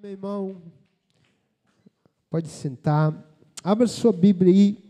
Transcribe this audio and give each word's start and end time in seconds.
meu 0.00 0.12
irmão. 0.12 0.62
Pode 2.30 2.48
sentar. 2.48 3.12
Abra 3.62 3.86
sua 3.86 4.10
Bíblia 4.10 4.50
aí 4.50 4.82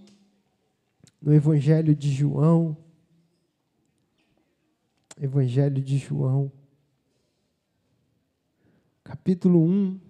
no 1.21 1.35
Evangelho 1.35 1.97
de 1.97 2.13
João. 2.13 2.77
Evangelho 5.21 5.83
de 5.83 5.99
João, 5.99 6.51
capítulo 9.03 9.63
1. 9.65 10.01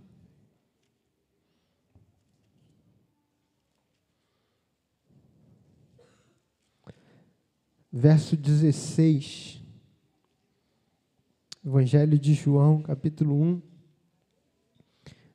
Verso 7.91 8.37
16. 8.37 9.63
Evangelho 11.65 12.19
de 12.19 12.35
João, 12.35 12.83
capítulo 12.83 13.35
1 13.35 13.70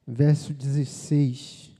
verso 0.06 0.54
16. 0.54 1.73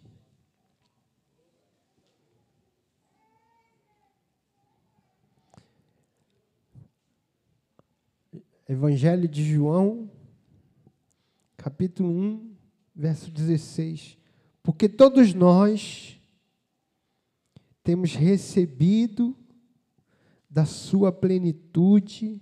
Evangelho 8.68 9.28
de 9.28 9.44
João, 9.44 10.10
capítulo 11.56 12.10
1, 12.10 12.56
verso 12.96 13.30
16. 13.30 14.18
Porque 14.64 14.90
todos 14.90 15.36
nós 15.36 16.20
temos 17.84 18.16
recebido 18.16 19.38
da 20.50 20.66
sua 20.66 21.12
plenitude 21.12 22.42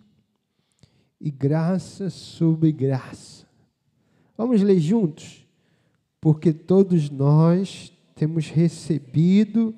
e 1.20 1.30
graça 1.30 2.10
sobre 2.10 2.72
graça. 2.72 3.46
Vamos 4.38 4.62
ler 4.62 4.80
juntos? 4.80 5.43
Porque 6.24 6.54
todos 6.54 7.10
nós 7.10 7.92
temos 8.16 8.48
recebido. 8.50 9.76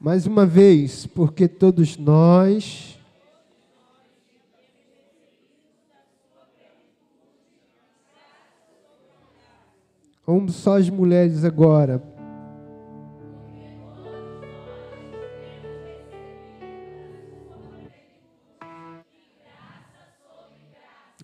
Mais 0.00 0.26
uma 0.26 0.44
vez, 0.44 1.06
porque 1.06 1.46
todos 1.46 1.96
nós. 1.96 2.98
Vamos 10.26 10.56
só 10.56 10.78
as 10.78 10.90
mulheres 10.90 11.44
agora. 11.44 12.15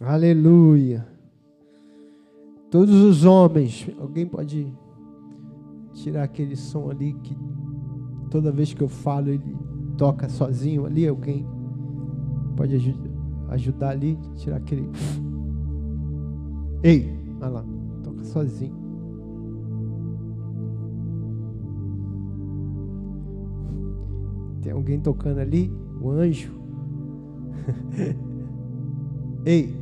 Aleluia. 0.05 1.06
Todos 2.72 2.92
os 2.92 3.25
homens, 3.25 3.89
alguém 4.00 4.27
pode 4.27 4.67
tirar 5.92 6.25
aquele 6.25 6.56
som 6.56 6.91
ali 6.91 7.12
que 7.22 7.36
toda 8.28 8.50
vez 8.50 8.75
que 8.75 8.83
eu 8.83 8.89
falo 8.89 9.28
ele 9.28 9.56
toca 9.97 10.28
sozinho 10.28 10.86
ali? 10.86 11.06
Alguém 11.06 11.47
pode 12.56 12.75
ajudar 13.50 13.91
ali, 13.91 14.19
tirar 14.34 14.56
aquele. 14.56 14.91
Ei, 16.83 17.16
olha 17.41 17.48
lá, 17.48 17.64
toca 18.03 18.25
sozinho. 18.25 18.75
Tem 24.62 24.72
alguém 24.72 24.98
tocando 24.98 25.39
ali? 25.39 25.72
O 26.00 26.11
anjo. 26.11 26.53
Ei, 29.44 29.81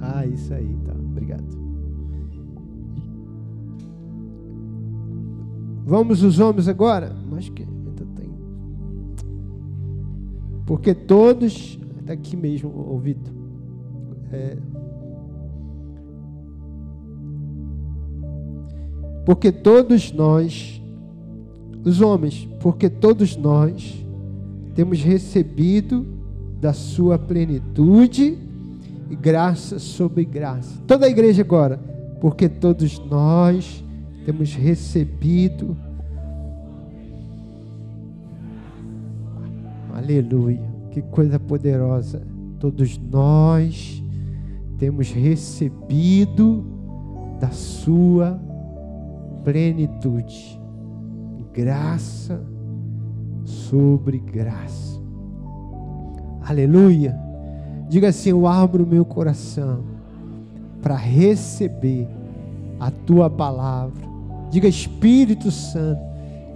ah, 0.00 0.26
isso 0.26 0.52
aí, 0.52 0.76
tá. 0.84 0.92
Obrigado. 0.92 1.44
Vamos 5.84 6.22
os 6.22 6.38
homens 6.38 6.68
agora? 6.68 7.14
Mas 7.30 7.48
que 7.48 7.62
ainda 7.62 8.04
tem. 8.14 8.30
Porque 10.66 10.94
todos. 10.94 11.78
Está 12.00 12.12
aqui 12.12 12.36
mesmo, 12.36 12.70
ouvido. 12.70 13.30
É, 14.30 14.56
porque 19.28 19.52
todos 19.52 20.10
nós, 20.10 20.82
os 21.84 22.00
homens, 22.00 22.48
porque 22.60 22.88
todos 22.88 23.36
nós 23.36 24.02
temos 24.74 25.02
recebido 25.02 26.17
da 26.60 26.72
sua 26.72 27.18
plenitude 27.18 28.38
e 29.10 29.16
graça 29.16 29.78
sobre 29.78 30.24
graça. 30.24 30.80
Toda 30.86 31.06
a 31.06 31.08
igreja 31.08 31.42
agora, 31.42 31.78
porque 32.20 32.48
todos 32.48 32.98
nós 32.98 33.84
temos 34.24 34.54
recebido. 34.54 35.76
Aleluia, 39.94 40.62
que 40.90 41.02
coisa 41.02 41.38
poderosa. 41.38 42.22
Todos 42.58 42.98
nós 42.98 44.02
temos 44.78 45.10
recebido 45.10 46.64
da 47.40 47.50
sua 47.50 48.40
plenitude, 49.44 50.60
graça 51.52 52.44
sobre 53.44 54.18
graça. 54.18 54.97
Aleluia. 56.48 57.14
Diga 57.90 58.08
assim: 58.08 58.30
Eu 58.30 58.46
abro 58.46 58.86
meu 58.86 59.04
coração 59.04 59.84
para 60.80 60.96
receber 60.96 62.08
a 62.80 62.90
tua 62.90 63.28
palavra. 63.28 64.08
Diga, 64.50 64.66
Espírito 64.66 65.50
Santo, 65.50 66.00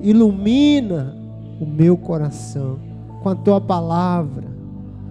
ilumina 0.01 1.15
o 1.61 1.67
meu 1.67 1.95
coração 1.99 2.79
com 3.23 3.29
a 3.29 3.35
tua 3.35 3.61
palavra. 3.61 4.45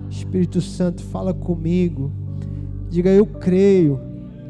Espírito 0.09 0.59
Santo, 0.59 1.03
fala 1.03 1.31
comigo. 1.31 2.11
Diga, 2.89 3.11
eu 3.11 3.27
creio 3.27 3.99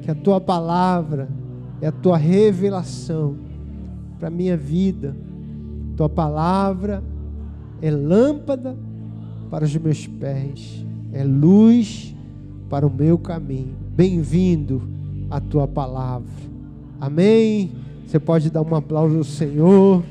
que 0.02 0.09
a 0.09 0.16
tua 0.16 0.40
palavra 0.40 1.28
é 1.81 1.88
a 1.88 1.92
tua 1.92 2.16
revelação 2.16 3.36
para 4.18 4.30
a 4.30 4.31
minha 4.31 4.56
vida. 4.56 5.13
Tua 5.98 6.08
palavra 6.08 7.03
é 7.81 7.92
lâmpada 7.92 8.78
para 9.51 9.66
os 9.66 9.75
meus 9.75 10.07
pés, 10.07 10.85
é 11.12 11.25
luz 11.25 12.16
para 12.69 12.88
o 12.88 12.89
meu 12.89 13.17
caminho. 13.17 13.75
Bem-vindo 13.94 14.81
à 15.29 15.41
tua 15.41 15.67
palavra. 15.67 16.31
Amém. 17.01 17.73
Você 18.07 18.17
pode 18.17 18.50
dar 18.50 18.62
um 18.62 18.73
aplauso 18.73 19.17
ao 19.17 19.23
Senhor. 19.25 20.01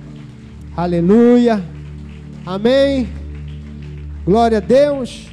Aleluia. 0.77 1.65
Amém. 2.45 3.09
Glória 4.27 4.59
a 4.59 4.61
Deus. 4.61 5.31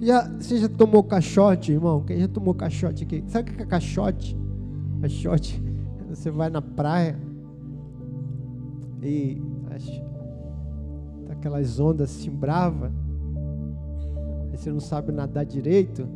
Já, 0.00 0.26
você 0.26 0.56
já 0.56 0.68
tomou 0.68 1.04
caixote, 1.04 1.72
irmão? 1.72 2.02
Quem 2.06 2.20
já 2.20 2.28
tomou 2.28 2.54
caixote 2.54 3.04
aqui? 3.04 3.22
Sabe 3.26 3.50
o 3.50 3.54
que 3.54 3.62
é 3.62 3.66
caixote? 3.66 4.34
Caixote. 5.02 5.62
Você 6.08 6.30
vai 6.30 6.48
na 6.48 6.62
praia 6.62 7.18
e 9.02 9.42
aquelas 11.44 11.78
ondas 11.78 12.10
assim 12.10 12.30
brava, 12.30 12.90
aí 14.50 14.56
você 14.56 14.72
não 14.72 14.80
sabe 14.80 15.12
nadar 15.12 15.44
direito. 15.44 16.08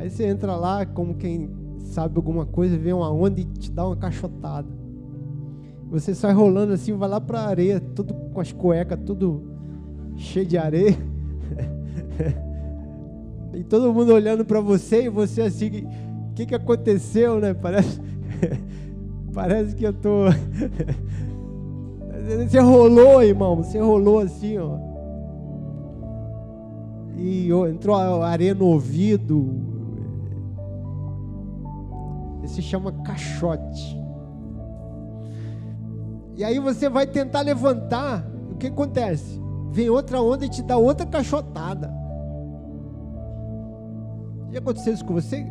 Aí 0.00 0.10
você 0.10 0.26
entra 0.26 0.56
lá 0.56 0.84
como 0.84 1.14
quem 1.14 1.48
sabe 1.78 2.16
alguma 2.16 2.44
coisa, 2.44 2.76
vê 2.76 2.92
uma 2.92 3.08
onda 3.12 3.40
e 3.40 3.44
te 3.44 3.70
dá 3.70 3.86
uma 3.86 3.94
cachotada. 3.94 4.66
Você 5.90 6.12
sai 6.12 6.32
rolando 6.32 6.72
assim, 6.72 6.92
vai 6.92 7.08
lá 7.08 7.20
para 7.20 7.40
a 7.40 7.46
areia, 7.46 7.80
tudo 7.80 8.14
com 8.14 8.40
as 8.40 8.50
cuecas, 8.50 8.98
tudo 9.06 9.44
cheio 10.16 10.46
de 10.46 10.58
areia. 10.58 10.96
e 13.54 13.62
todo 13.62 13.92
mundo 13.92 14.12
olhando 14.12 14.44
para 14.44 14.60
você 14.60 15.04
e 15.04 15.08
você 15.08 15.42
assim, 15.42 15.86
o 16.30 16.34
que, 16.34 16.46
que 16.46 16.54
aconteceu, 16.54 17.38
né? 17.40 17.54
Parece, 17.54 18.00
parece 19.32 19.76
que 19.76 19.84
eu 19.84 19.92
tô 19.92 20.24
Você 22.48 22.58
rolou, 22.58 23.22
irmão. 23.22 23.56
Você 23.56 23.78
rolou 23.78 24.20
assim, 24.20 24.58
ó. 24.58 24.78
E 27.16 27.50
entrou 27.50 27.96
areia 27.96 28.54
no 28.54 28.66
ouvido. 28.66 29.70
Isso 32.42 32.54
se 32.54 32.62
chama 32.62 32.92
caixote. 33.04 33.98
E 36.36 36.44
aí 36.44 36.58
você 36.58 36.88
vai 36.88 37.06
tentar 37.06 37.42
levantar. 37.42 38.26
O 38.52 38.56
que 38.56 38.68
acontece? 38.68 39.40
Vem 39.70 39.90
outra 39.90 40.20
onda 40.22 40.46
e 40.46 40.48
te 40.48 40.62
dá 40.62 40.76
outra 40.76 41.06
caixotada. 41.06 41.92
Já 44.50 44.58
aconteceu 44.58 44.94
isso 44.94 45.04
com 45.04 45.14
você? 45.14 45.46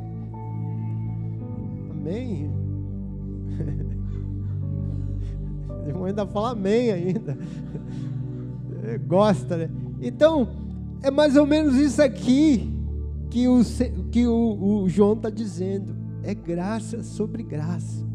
Amém? 1.91 2.51
irmão 5.89 6.05
ainda 6.05 6.25
fala 6.25 6.51
amém 6.51 6.91
ainda. 6.91 7.37
Gosta, 9.07 9.57
né? 9.57 9.69
Então, 10.01 10.49
é 11.01 11.11
mais 11.11 11.35
ou 11.35 11.45
menos 11.45 11.75
isso 11.75 12.01
aqui 12.01 12.73
que 13.29 13.47
o, 13.47 13.61
que 14.11 14.27
o, 14.27 14.83
o 14.83 14.89
João 14.89 15.13
está 15.13 15.29
dizendo. 15.29 15.95
É 16.23 16.33
graça 16.33 17.03
sobre 17.03 17.43
graça. 17.43 18.05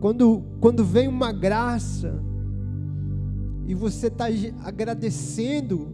Quando, 0.00 0.42
quando 0.60 0.84
vem 0.84 1.08
uma 1.08 1.32
graça 1.32 2.22
e 3.66 3.74
você 3.74 4.08
está 4.08 4.26
agradecendo, 4.62 5.88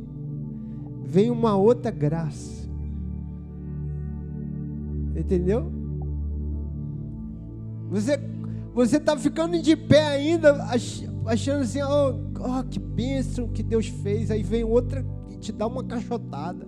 vem 1.04 1.30
uma 1.30 1.56
outra 1.56 1.90
graça. 1.90 2.68
Entendeu? 5.14 5.70
Você 7.90 8.18
você 8.72 8.96
está 8.96 9.16
ficando 9.16 9.60
de 9.60 9.76
pé 9.76 10.06
ainda, 10.06 10.64
achando 11.26 11.62
assim, 11.62 11.82
oh, 11.82 12.14
oh, 12.38 12.64
que 12.64 12.78
bênção 12.78 13.48
que 13.48 13.62
Deus 13.62 13.88
fez. 13.88 14.30
Aí 14.30 14.42
vem 14.42 14.64
outra 14.64 15.04
e 15.30 15.36
te 15.36 15.52
dá 15.52 15.66
uma 15.66 15.82
cachotada. 15.82 16.66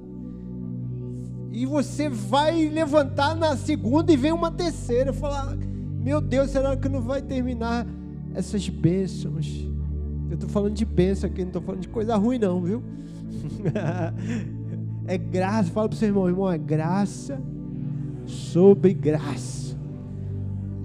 E 1.53 1.67
você 1.67 2.09
vai 2.09 2.69
levantar 2.69 3.37
na 3.37 3.57
segunda 3.57 4.11
e 4.13 4.17
vem 4.17 4.33
uma 4.33 4.51
terceira. 4.51 5.13
Falar, 5.13 5.57
meu 6.01 6.21
Deus, 6.21 6.51
será 6.51 6.77
que 6.77 6.89
não 6.89 7.01
vai 7.01 7.23
terminar 7.23 7.87
essas 8.35 8.69
bênçãos? 8.69 9.69
Eu 10.29 10.35
estou 10.35 10.49
falando 10.49 10.75
de 10.75 10.85
bênção 10.85 11.29
aqui, 11.29 11.43
não 11.43 11.49
estou 11.49 11.63
falando 11.63 11.83
de 11.83 11.89
coisa 11.89 12.17
ruim, 12.17 12.39
não, 12.39 12.63
viu? 12.63 12.83
é 15.07 15.19
graça, 15.19 15.71
fala 15.71 15.89
para 15.89 15.95
o 15.95 15.99
seu 15.99 16.09
irmão, 16.09 16.27
irmão, 16.27 16.51
é 16.51 16.59
graça 16.59 17.41
sobre 18.27 18.95
graça. 18.95 19.72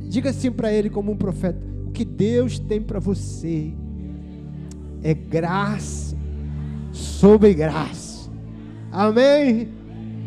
Diga 0.07 0.29
assim 0.29 0.51
para 0.51 0.71
ele, 0.71 0.89
como 0.89 1.11
um 1.11 1.17
profeta: 1.17 1.59
o 1.85 1.91
que 1.91 2.05
Deus 2.05 2.59
tem 2.59 2.81
para 2.81 2.99
você 2.99 3.73
é 5.03 5.13
graça 5.13 6.15
sobre 6.91 7.53
graça. 7.53 8.29
Amém? 8.91 9.69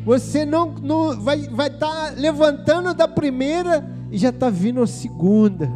Você 0.05 0.45
não, 0.45 0.73
não 0.73 1.21
vai 1.21 1.41
estar 1.41 1.55
vai 1.55 1.71
tá 1.71 2.13
levantando 2.17 2.95
da 2.95 3.09
primeira 3.09 3.89
e 4.11 4.19
já 4.19 4.31
está 4.31 4.49
vindo 4.49 4.83
a 4.83 4.87
segunda. 4.87 5.71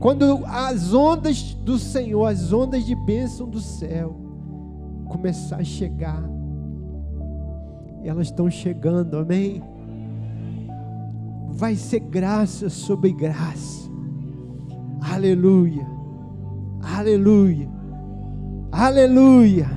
Quando 0.00 0.42
as 0.46 0.92
ondas 0.92 1.54
do 1.54 1.78
Senhor, 1.78 2.26
as 2.26 2.52
ondas 2.52 2.84
de 2.84 2.94
bênção 2.94 3.48
do 3.48 3.60
céu, 3.60 4.14
começar 5.08 5.56
a 5.56 5.64
chegar, 5.64 6.22
elas 8.04 8.26
estão 8.26 8.50
chegando, 8.50 9.16
amém? 9.16 9.62
Vai 11.54 11.76
ser 11.76 12.00
graça 12.00 12.68
sobre 12.68 13.12
graça, 13.12 13.88
aleluia, 15.00 15.86
aleluia, 16.82 17.70
aleluia, 18.72 19.70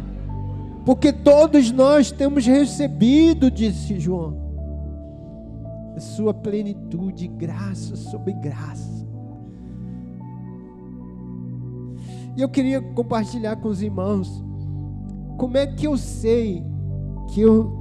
porque 0.83 1.13
todos 1.13 1.71
nós 1.71 2.11
temos 2.11 2.47
recebido, 2.47 3.51
disse 3.51 3.99
João, 3.99 4.35
a 5.95 5.99
sua 5.99 6.33
plenitude, 6.33 7.27
graça 7.27 7.95
sobre 7.95 8.33
graça. 8.33 9.05
E 12.35 12.41
eu 12.41 12.49
queria 12.49 12.81
compartilhar 12.81 13.55
com 13.57 13.67
os 13.67 13.83
irmãos 13.83 14.43
como 15.37 15.57
é 15.57 15.67
que 15.67 15.85
eu 15.85 15.95
sei 15.95 16.63
que 17.33 17.41
eu, 17.41 17.71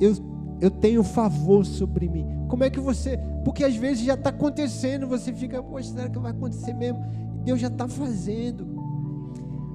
eu, 0.00 0.14
eu 0.58 0.70
tenho 0.70 1.02
favor 1.02 1.66
sobre 1.66 2.08
mim. 2.08 2.39
Como 2.50 2.64
é 2.64 2.68
que 2.68 2.80
você. 2.80 3.16
Porque 3.44 3.62
às 3.62 3.76
vezes 3.76 4.04
já 4.04 4.14
está 4.14 4.30
acontecendo, 4.30 5.06
você 5.06 5.32
fica, 5.32 5.62
poxa, 5.62 5.90
será 5.90 6.10
que 6.10 6.18
vai 6.18 6.32
acontecer 6.32 6.74
mesmo? 6.74 7.00
Deus 7.44 7.60
já 7.60 7.68
está 7.68 7.86
fazendo. 7.86 8.66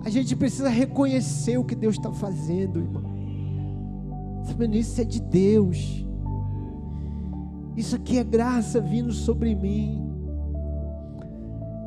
A 0.04 0.10
gente 0.10 0.36
precisa 0.36 0.70
reconhecer 0.70 1.58
o 1.58 1.64
que 1.64 1.74
Deus 1.74 1.96
está 1.96 2.12
fazendo, 2.12 2.80
irmão. 2.80 3.04
Isso 4.74 5.02
é 5.02 5.06
de 5.06 5.22
Deus. 5.22 6.06
Isso 7.78 7.96
aqui 7.96 8.20
é 8.20 8.24
graça 8.24 8.80
vindo 8.82 9.12
sobre 9.14 9.56
mim. 9.56 10.12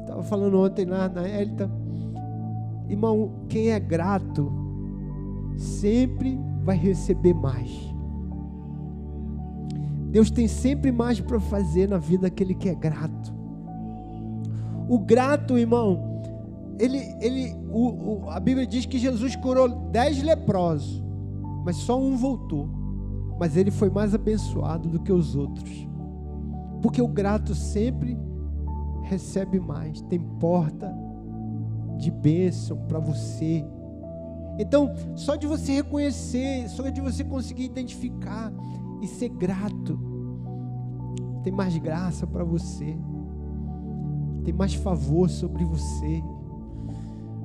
Estava 0.00 0.22
falando 0.22 0.58
ontem 0.58 0.86
lá 0.86 1.08
na 1.08 1.28
Elita. 1.28 1.70
Irmão, 2.88 3.30
quem 3.48 3.70
é 3.70 3.78
grato 3.78 4.50
sempre 5.56 6.40
vai 6.64 6.76
receber 6.76 7.34
mais. 7.34 7.70
Deus 10.10 10.30
tem 10.30 10.48
sempre 10.48 10.90
mais 10.90 11.20
para 11.20 11.38
fazer 11.38 11.88
na 11.88 11.98
vida 11.98 12.22
daquele 12.22 12.54
que 12.54 12.68
é 12.68 12.74
grato. 12.74 13.32
O 14.88 14.98
grato, 14.98 15.58
irmão, 15.58 16.22
ele, 16.78 16.98
ele, 17.20 17.54
o, 17.70 18.24
o, 18.24 18.30
a 18.30 18.40
Bíblia 18.40 18.66
diz 18.66 18.86
que 18.86 18.98
Jesus 18.98 19.36
curou 19.36 19.68
dez 19.90 20.22
leprosos, 20.22 21.02
mas 21.64 21.76
só 21.76 22.00
um 22.00 22.16
voltou 22.16 22.78
mas 23.38 23.56
ele 23.56 23.70
foi 23.70 23.88
mais 23.88 24.14
abençoado 24.14 24.88
do 24.88 24.98
que 24.98 25.12
os 25.12 25.36
outros. 25.36 25.86
Porque 26.82 27.00
o 27.00 27.08
grato 27.08 27.54
sempre 27.54 28.18
recebe 29.02 29.60
mais, 29.60 30.00
tem 30.02 30.18
porta 30.18 30.92
de 31.96 32.10
bênção 32.10 32.76
para 32.88 32.98
você. 32.98 33.64
Então, 34.58 34.92
só 35.14 35.36
de 35.36 35.46
você 35.46 35.72
reconhecer, 35.72 36.68
só 36.68 36.88
de 36.88 37.00
você 37.00 37.22
conseguir 37.22 37.64
identificar 37.64 38.52
e 39.00 39.06
ser 39.06 39.28
grato, 39.28 39.98
tem 41.42 41.52
mais 41.52 41.76
graça 41.78 42.26
para 42.26 42.44
você, 42.44 42.96
tem 44.44 44.52
mais 44.52 44.74
favor 44.74 45.28
sobre 45.28 45.64
você. 45.64 46.22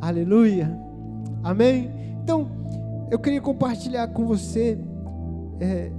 Aleluia, 0.02 0.78
amém? 1.44 1.92
Então, 2.24 2.48
eu 3.12 3.20
queria 3.20 3.42
compartilhar 3.42 4.08
com 4.10 4.26
você 4.26 4.80
é, 5.60 5.92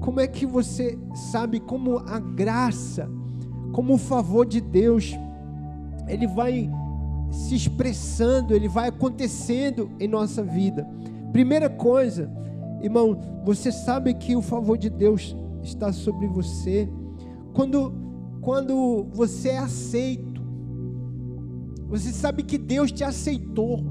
como 0.00 0.20
é 0.20 0.26
que 0.26 0.46
você 0.46 0.98
sabe 1.14 1.58
como 1.58 1.98
a 1.98 2.18
graça, 2.18 3.10
como 3.72 3.94
o 3.94 3.98
favor 3.98 4.46
de 4.46 4.60
Deus, 4.60 5.18
ele 6.06 6.26
vai 6.26 6.70
se 7.30 7.54
expressando, 7.54 8.54
ele 8.54 8.68
vai 8.68 8.88
acontecendo 8.88 9.90
em 9.98 10.06
nossa 10.06 10.42
vida. 10.42 10.86
Primeira 11.32 11.68
coisa, 11.68 12.30
irmão, 12.82 13.42
você 13.44 13.70
sabe 13.72 14.14
que 14.14 14.36
o 14.36 14.42
favor 14.42 14.76
de 14.76 14.90
Deus 14.90 15.36
está 15.62 15.92
sobre 15.92 16.26
você 16.26 16.88
quando 17.52 18.06
quando 18.46 19.08
você 19.12 19.48
é 19.48 19.58
aceito. 19.58 20.40
Você 21.88 22.12
sabe 22.12 22.44
que 22.44 22.56
Deus 22.56 22.92
te 22.92 23.02
aceitou. 23.02 23.84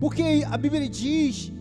Porque 0.00 0.44
a 0.50 0.56
Bíblia 0.56 0.88
diz 0.88 1.52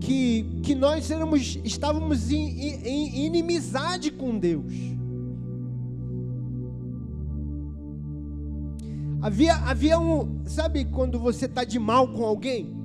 que, 0.00 0.60
que 0.62 0.74
nós 0.74 1.10
éramos, 1.10 1.58
estávamos 1.64 2.30
em, 2.30 2.48
em, 2.58 2.86
em 2.86 3.26
inimizade 3.26 4.10
com 4.10 4.38
Deus. 4.38 4.93
Havia, 9.24 9.54
havia 9.54 9.98
um. 9.98 10.44
Sabe 10.44 10.84
quando 10.84 11.18
você 11.18 11.46
está 11.46 11.64
de 11.64 11.78
mal 11.78 12.08
com 12.08 12.26
alguém? 12.26 12.76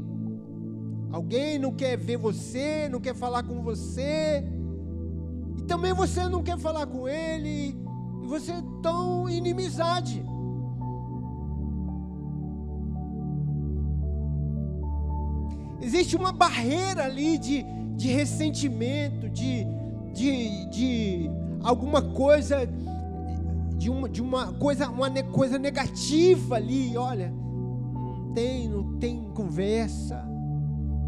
Alguém 1.11 1.59
não 1.59 1.73
quer 1.73 1.97
ver 1.97 2.15
você, 2.15 2.87
não 2.87 3.01
quer 3.01 3.13
falar 3.13 3.43
com 3.43 3.61
você. 3.61 4.41
E 5.57 5.63
também 5.63 5.91
você 5.91 6.29
não 6.29 6.41
quer 6.41 6.57
falar 6.57 6.87
com 6.87 7.09
ele. 7.09 7.75
E 8.23 8.25
você 8.25 8.53
tão 8.81 9.27
em 9.27 9.35
inimizade. 9.35 10.23
Existe 15.81 16.15
uma 16.15 16.31
barreira 16.31 17.03
ali 17.03 17.37
de, 17.37 17.65
de 17.97 18.13
ressentimento, 18.13 19.29
de, 19.29 19.67
de, 20.13 20.69
de 20.69 21.29
alguma 21.61 22.01
coisa, 22.01 22.65
de 23.79 23.89
uma, 23.89 24.07
de 24.07 24.21
uma 24.21 24.53
coisa, 24.53 24.87
uma 24.87 25.09
coisa 25.23 25.57
negativa 25.57 26.57
ali. 26.57 26.95
Olha, 26.95 27.31
não 27.31 28.31
tem, 28.33 28.69
não 28.69 28.99
tem 28.99 29.31
conversa, 29.33 30.23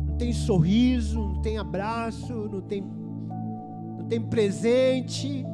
não 0.08 0.18
tem 0.18 0.34
sorriso, 0.34 1.20
não 1.20 1.42
tem 1.42 1.60
abraço, 1.60 2.34
não 2.34 2.62
tem, 2.62 2.82
não 2.82 4.08
tem 4.08 4.20
presente. 4.20 5.46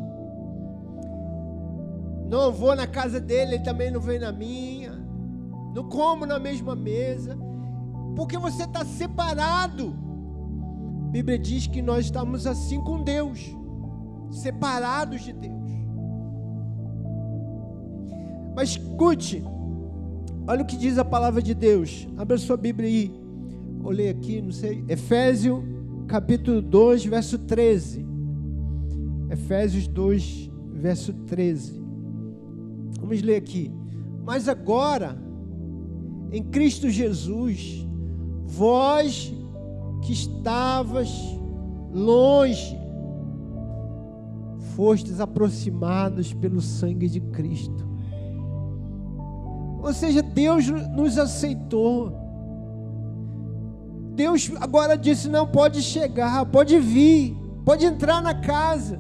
Não 2.29 2.53
vou 2.53 2.75
na 2.75 2.88
casa 2.88 3.19
dele, 3.19 3.55
ele 3.55 3.63
também 3.63 3.91
não 3.91 4.00
vem 4.00 4.19
na 4.19 4.31
minha. 4.31 4.93
Não 5.75 5.89
como 5.89 6.25
na 6.25 6.39
mesma 6.39 6.75
mesa 6.75 7.38
porque 8.17 8.36
você 8.36 8.63
está 8.63 8.83
separado. 8.83 9.95
A 11.03 11.09
Bíblia 11.12 11.38
diz 11.38 11.67
que 11.67 11.83
nós 11.83 12.05
estamos 12.05 12.47
assim 12.47 12.81
com 12.81 13.03
Deus, 13.03 13.55
separados 14.31 15.21
de 15.21 15.33
Deus. 15.33 15.56
Mas 18.57 18.69
escute, 18.69 19.43
olha 20.47 20.63
o 20.63 20.65
que 20.65 20.75
diz 20.75 20.97
a 20.97 21.05
palavra 21.05 21.43
de 21.43 21.53
Deus. 21.53 22.07
Abra 22.17 22.39
sua 22.39 22.57
Bíblia 22.57 22.89
aí. 22.89 23.13
Olhei 23.83 24.09
aqui, 24.09 24.41
não 24.41 24.51
sei. 24.51 24.83
Efésios 24.87 25.63
capítulo 26.07 26.59
2, 26.59 27.05
verso 27.05 27.37
13. 27.37 28.03
Efésios 29.29 29.87
2, 29.87 30.49
verso 30.73 31.13
13. 31.13 31.79
Vamos 32.99 33.21
ler 33.21 33.35
aqui. 33.35 33.71
Mas 34.25 34.49
agora, 34.49 35.15
em 36.31 36.41
Cristo 36.41 36.89
Jesus, 36.89 37.87
vós 38.43 39.31
que 40.01 40.13
estavas 40.13 41.11
longe, 41.93 42.75
fostes 44.75 45.19
aproximados 45.19 46.33
pelo 46.33 46.59
sangue 46.59 47.07
de 47.07 47.19
Cristo. 47.19 47.87
Ou 49.88 49.94
seja, 49.94 50.22
Deus 50.22 50.67
nos 50.67 51.17
aceitou. 51.17 52.12
Deus 54.15 54.51
agora 54.60 54.98
disse: 54.98 55.29
não 55.29 55.48
pode 55.48 55.82
chegar, 55.82 56.46
pode 56.48 56.77
vir, 56.77 57.34
pode 57.63 57.86
entrar 57.86 58.22
na 58.22 58.34
casa. 58.34 59.00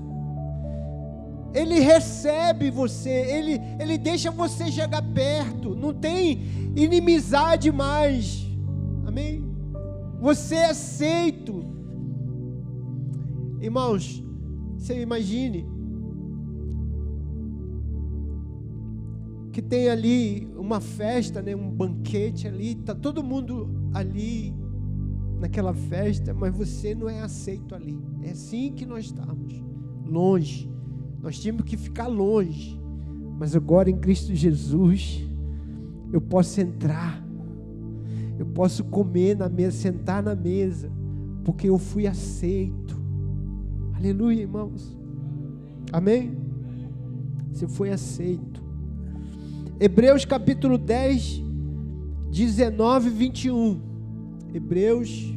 Ele 1.53 1.81
recebe 1.81 2.71
você, 2.71 3.09
ele, 3.09 3.59
ele 3.77 3.97
deixa 3.97 4.31
você 4.31 4.71
chegar 4.71 5.01
perto, 5.01 5.75
não 5.75 5.93
tem 5.93 6.71
inimizade 6.73 7.69
mais. 7.69 8.47
Amém? 9.05 9.43
Você 10.21 10.55
é 10.55 10.69
aceito. 10.69 11.65
Irmãos, 13.59 14.23
você 14.77 15.01
imagine 15.01 15.67
que 19.57 19.61
tem 19.63 19.89
ali 19.89 20.47
uma 20.55 20.79
festa, 20.79 21.41
né, 21.41 21.55
um 21.55 21.67
banquete 21.67 22.47
ali, 22.47 22.75
tá 22.75 22.93
todo 22.93 23.23
mundo 23.23 23.89
ali 23.91 24.53
naquela 25.39 25.73
festa, 25.73 26.31
mas 26.31 26.55
você 26.55 26.93
não 26.93 27.09
é 27.09 27.21
aceito 27.21 27.73
ali. 27.73 27.99
É 28.21 28.29
assim 28.29 28.71
que 28.71 28.85
nós 28.85 29.05
estamos, 29.05 29.55
longe. 30.05 30.71
Nós 31.23 31.39
tínhamos 31.39 31.63
que 31.63 31.75
ficar 31.75 32.05
longe. 32.05 32.79
Mas 33.39 33.55
agora 33.55 33.89
em 33.89 33.97
Cristo 33.97 34.35
Jesus, 34.35 35.27
eu 36.13 36.21
posso 36.21 36.61
entrar. 36.61 37.25
Eu 38.37 38.45
posso 38.45 38.83
comer 38.83 39.35
na 39.37 39.49
mesa, 39.49 39.75
sentar 39.75 40.21
na 40.21 40.35
mesa, 40.35 40.91
porque 41.43 41.67
eu 41.67 41.79
fui 41.79 42.05
aceito. 42.05 42.95
Aleluia, 43.95 44.41
irmãos. 44.41 44.95
Amém? 45.91 46.37
Você 47.51 47.67
foi 47.67 47.89
aceito. 47.89 48.66
Hebreus 49.79 50.25
capítulo 50.25 50.75
10, 50.75 51.43
19 52.31 53.07
e 53.07 53.11
21. 53.11 53.81
Hebreus 54.51 55.35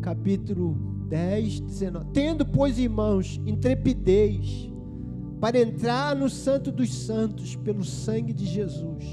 capítulo 0.00 0.74
10, 1.08 1.60
19. 1.60 2.06
Tendo, 2.14 2.46
pois, 2.46 2.78
irmãos, 2.78 3.38
intrepidez 3.44 4.70
para 5.38 5.58
entrar 5.58 6.16
no 6.16 6.30
Santo 6.30 6.72
dos 6.72 6.94
Santos 6.94 7.54
pelo 7.56 7.84
sangue 7.84 8.32
de 8.32 8.46
Jesus, 8.46 9.04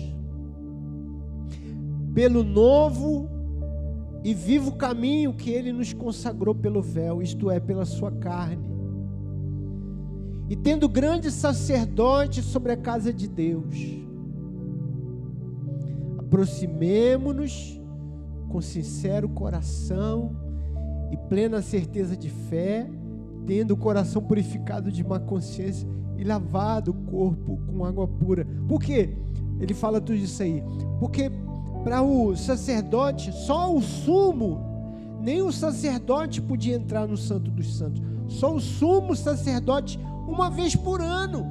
pelo 2.13 2.45
novo 2.45 3.29
e 4.23 4.33
vivo 4.33 4.71
caminho 4.73 5.33
que 5.33 5.49
ele 5.49 5.73
nos 5.73 5.91
consagrou 5.91 6.55
pelo 6.55 6.81
véu, 6.81 7.21
isto 7.21 7.51
é, 7.51 7.59
pela 7.59 7.83
sua 7.83 8.11
carne. 8.11 8.70
E 10.51 10.55
tendo 10.57 10.89
grande 10.89 11.31
sacerdote 11.31 12.41
sobre 12.41 12.73
a 12.73 12.75
casa 12.75 13.13
de 13.13 13.25
Deus, 13.25 13.73
aproximemo-nos 16.19 17.81
com 18.49 18.59
sincero 18.59 19.29
coração 19.29 20.35
e 21.09 21.15
plena 21.29 21.61
certeza 21.61 22.17
de 22.17 22.29
fé, 22.29 22.85
tendo 23.47 23.71
o 23.71 23.77
coração 23.77 24.21
purificado 24.21 24.91
de 24.91 25.05
má 25.05 25.21
consciência 25.21 25.87
e 26.17 26.23
lavado 26.25 26.91
o 26.91 26.95
corpo 27.09 27.57
com 27.67 27.85
água 27.85 28.05
pura. 28.05 28.45
Por 28.67 28.81
quê? 28.81 29.15
Ele 29.57 29.73
fala 29.73 30.01
tudo 30.01 30.17
isso 30.17 30.43
aí. 30.43 30.61
Porque 30.99 31.31
para 31.81 32.01
o 32.01 32.35
sacerdote, 32.35 33.31
só 33.31 33.73
o 33.73 33.81
sumo, 33.81 34.59
nem 35.21 35.41
o 35.41 35.49
sacerdote 35.49 36.41
podia 36.41 36.75
entrar 36.75 37.07
no 37.07 37.15
Santo 37.15 37.49
dos 37.49 37.73
Santos. 37.77 38.03
Só 38.27 38.53
o 38.53 38.59
sumo 38.59 39.15
sacerdote 39.15 39.97
uma 40.31 40.49
vez 40.49 40.75
por 40.75 41.01
ano. 41.01 41.45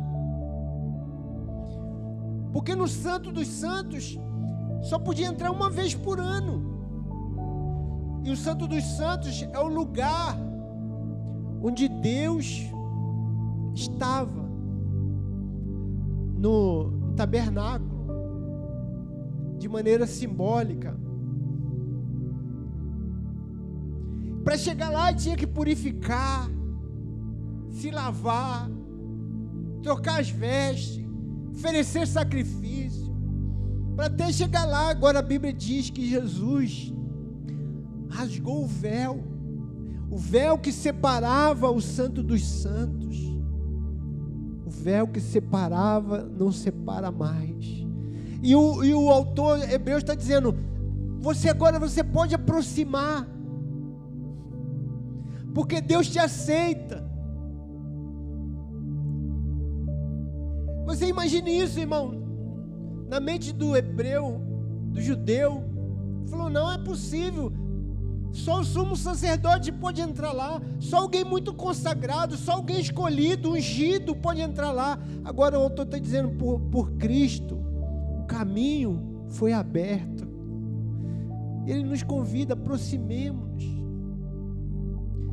Porque 2.53 2.75
no 2.75 2.89
Santo 2.89 3.31
dos 3.31 3.47
Santos 3.47 4.19
só 4.83 4.99
podia 4.99 5.27
entrar 5.27 5.51
uma 5.51 5.69
vez 5.69 5.95
por 5.95 6.19
ano. 6.19 6.69
E 8.25 8.31
o 8.31 8.37
Santo 8.37 8.67
dos 8.67 8.85
Santos 8.97 9.43
é 9.43 9.59
o 9.59 9.69
lugar 9.69 10.37
onde 11.63 11.89
Deus 11.89 12.63
estava 13.75 14.49
no 16.37 17.13
tabernáculo, 17.15 17.91
de 19.59 19.69
maneira 19.69 20.07
simbólica. 20.07 20.99
Para 24.43 24.57
chegar 24.57 24.89
lá 24.89 25.13
tinha 25.13 25.37
que 25.37 25.47
purificar, 25.47 26.49
se 27.71 27.91
lavar, 27.91 28.69
trocar 29.83 30.21
as 30.21 30.31
vestes, 30.31 31.05
oferecer 31.53 32.07
sacrifício. 32.07 33.11
Para 33.97 34.07
até 34.07 34.33
chegar 34.33 34.65
lá, 34.65 34.91
agora 34.91 35.19
a 35.19 35.23
Bíblia 35.23 35.53
diz 35.53 35.91
que 35.91 36.09
Jesus 36.09 36.93
rasgou 38.09 38.65
o 38.65 38.67
véu, 38.67 39.23
o 40.11 40.17
véu 40.17 40.59
que 40.59 40.73
separava 40.73 41.71
o 41.71 41.81
santo 41.81 42.23
dos 42.23 42.45
santos. 42.45 43.17
O 44.67 44.71
véu 44.71 45.07
que 45.07 45.21
separava 45.21 46.23
não 46.23 46.51
separa 46.51 47.11
mais. 47.11 47.67
E 48.43 48.55
o, 48.55 48.83
e 48.83 48.95
o 48.95 49.11
autor 49.11 49.71
hebreu 49.71 49.99
está 49.99 50.15
dizendo: 50.15 50.57
você 51.19 51.51
agora 51.51 51.79
você 51.79 52.03
pode 52.03 52.35
aproximar, 52.35 53.29
porque 55.55 55.81
Deus 55.81 56.09
te 56.09 56.19
aceita. 56.19 57.10
Você 61.01 61.09
imagine 61.09 61.59
isso, 61.59 61.81
irmão, 61.81 62.13
na 63.09 63.19
mente 63.19 63.55
do 63.55 63.75
hebreu, 63.75 64.39
do 64.93 65.01
judeu, 65.01 65.65
falou: 66.27 66.51
não 66.51 66.71
é 66.71 66.77
possível, 66.77 67.51
só 68.31 68.61
o 68.61 68.65
sumo 68.65 68.95
sacerdote 68.95 69.73
pode 69.73 70.03
entrar 70.03 70.31
lá. 70.33 70.61
Só 70.79 70.99
alguém 70.99 71.25
muito 71.25 71.55
consagrado, 71.55 72.37
só 72.37 72.53
alguém 72.53 72.83
escolhido, 72.83 73.53
ungido 73.53 74.15
pode 74.15 74.43
entrar 74.43 74.73
lá. 74.73 74.99
Agora 75.25 75.59
o 75.59 75.63
autor 75.63 75.87
está 75.87 75.97
dizendo: 75.97 76.37
por, 76.37 76.61
por 76.61 76.93
Cristo, 76.99 77.59
o 78.19 78.27
caminho 78.27 79.25
foi 79.31 79.55
aberto. 79.55 80.29
Ele 81.67 81.83
nos 81.83 82.03
convida, 82.03 82.53
aproximemos-nos, 82.53 83.65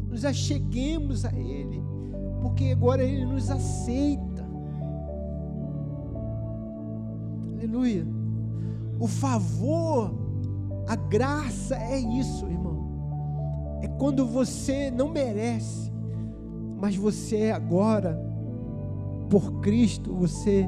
nos 0.10 0.24
acheguemos 0.24 1.26
a 1.26 1.38
Ele, 1.38 1.84
porque 2.42 2.72
agora 2.72 3.04
Ele 3.04 3.26
nos 3.26 3.52
aceita. 3.52 4.37
Aleluia. 7.58 8.06
O 9.00 9.08
favor, 9.08 10.14
a 10.88 10.96
graça 10.96 11.76
é 11.76 12.00
isso, 12.00 12.46
irmão 12.46 12.68
é 13.82 13.88
quando 13.88 14.26
você 14.26 14.90
não 14.90 15.10
merece, 15.10 15.92
mas 16.80 16.96
você 16.96 17.52
agora, 17.52 18.20
por 19.30 19.60
Cristo, 19.62 20.14
você 20.14 20.68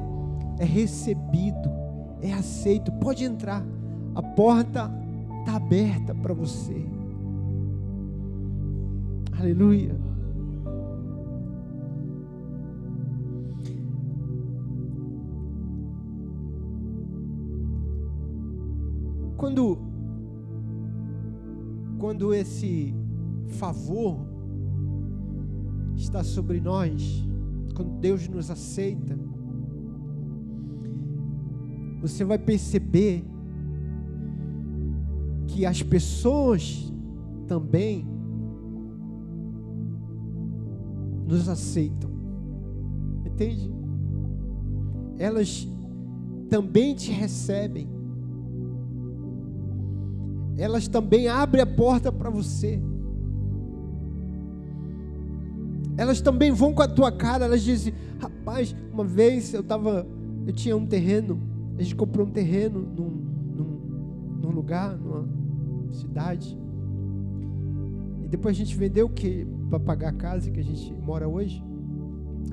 é 0.58 0.64
recebido, 0.64 1.70
é 2.20 2.32
aceito. 2.32 2.92
Pode 2.92 3.24
entrar, 3.24 3.64
a 4.14 4.22
porta 4.22 4.90
está 5.40 5.56
aberta 5.56 6.14
para 6.14 6.34
você. 6.34 6.86
Aleluia. 9.38 10.09
Quando, 19.50 19.78
quando 21.98 22.32
esse 22.32 22.94
favor 23.58 24.16
está 25.96 26.22
sobre 26.22 26.60
nós, 26.60 27.26
quando 27.74 27.98
Deus 27.98 28.28
nos 28.28 28.48
aceita, 28.48 29.18
você 32.00 32.24
vai 32.24 32.38
perceber 32.38 33.24
que 35.48 35.66
as 35.66 35.82
pessoas 35.82 36.94
também 37.48 38.06
nos 41.26 41.48
aceitam. 41.48 42.08
Entende? 43.26 43.68
Elas 45.18 45.66
também 46.48 46.94
te 46.94 47.10
recebem. 47.10 47.99
Elas 50.60 50.86
também 50.86 51.28
abrem 51.28 51.62
a 51.62 51.66
porta 51.66 52.12
para 52.12 52.30
você 52.30 52.80
elas 56.00 56.22
também 56.22 56.50
vão 56.50 56.72
com 56.72 56.80
a 56.80 56.88
tua 56.88 57.12
cara. 57.12 57.44
Elas 57.44 57.62
dizem: 57.62 57.92
Rapaz, 58.18 58.74
uma 58.90 59.04
vez 59.04 59.52
eu 59.52 59.60
estava 59.60 60.06
eu 60.46 60.52
tinha 60.52 60.74
um 60.74 60.86
terreno, 60.86 61.38
a 61.78 61.82
gente 61.82 61.94
comprou 61.94 62.26
um 62.26 62.30
terreno 62.30 62.80
num, 62.80 63.10
num, 63.54 64.40
num 64.40 64.50
lugar, 64.50 64.96
numa 64.96 65.28
cidade. 65.92 66.58
E 68.24 68.28
depois 68.28 68.56
a 68.56 68.58
gente 68.58 68.74
vendeu 68.76 69.06
o 69.06 69.10
que 69.10 69.46
para 69.68 69.78
pagar 69.78 70.08
a 70.08 70.12
casa 70.12 70.50
que 70.50 70.58
a 70.58 70.64
gente 70.64 70.92
mora 70.94 71.28
hoje. 71.28 71.62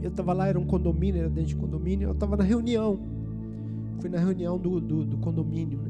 Eu 0.01 0.09
estava 0.09 0.33
lá, 0.33 0.47
era 0.47 0.59
um 0.59 0.65
condomínio, 0.65 1.21
era 1.21 1.29
dentro 1.29 1.49
de 1.49 1.55
condomínio. 1.55 2.09
Eu 2.09 2.13
estava 2.13 2.35
na 2.35 2.43
reunião. 2.43 2.99
Fui 3.99 4.09
na 4.09 4.19
reunião 4.19 4.57
do, 4.59 4.81
do, 4.81 5.05
do 5.05 5.17
condomínio. 5.17 5.79
Né? 5.79 5.86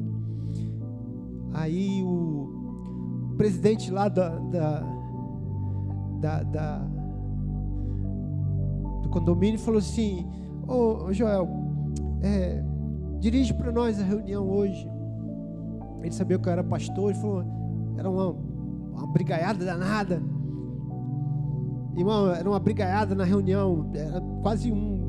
Aí 1.52 2.02
o 2.02 3.34
presidente 3.36 3.90
lá 3.90 4.08
da, 4.08 4.28
da, 4.38 4.84
da, 6.20 6.42
da 6.42 6.78
do 9.02 9.08
condomínio 9.08 9.58
falou 9.58 9.78
assim: 9.78 10.26
Ô 10.66 11.12
Joel, 11.12 11.48
é, 12.22 12.62
dirige 13.18 13.54
para 13.54 13.72
nós 13.72 14.00
a 14.00 14.04
reunião 14.04 14.48
hoje. 14.48 14.88
Ele 16.02 16.12
sabia 16.12 16.38
que 16.38 16.48
eu 16.48 16.52
era 16.52 16.62
pastor, 16.62 17.10
ele 17.10 17.20
falou: 17.20 17.44
era 17.96 18.08
uma, 18.08 18.30
uma 18.30 19.06
brigaiada 19.08 19.64
danada. 19.64 20.22
Irmão, 21.96 22.30
era 22.30 22.48
uma 22.48 22.60
brigaiada 22.60 23.14
na 23.14 23.24
reunião, 23.24 23.90
era 23.94 24.20
quase 24.42 24.70
um 24.70 25.08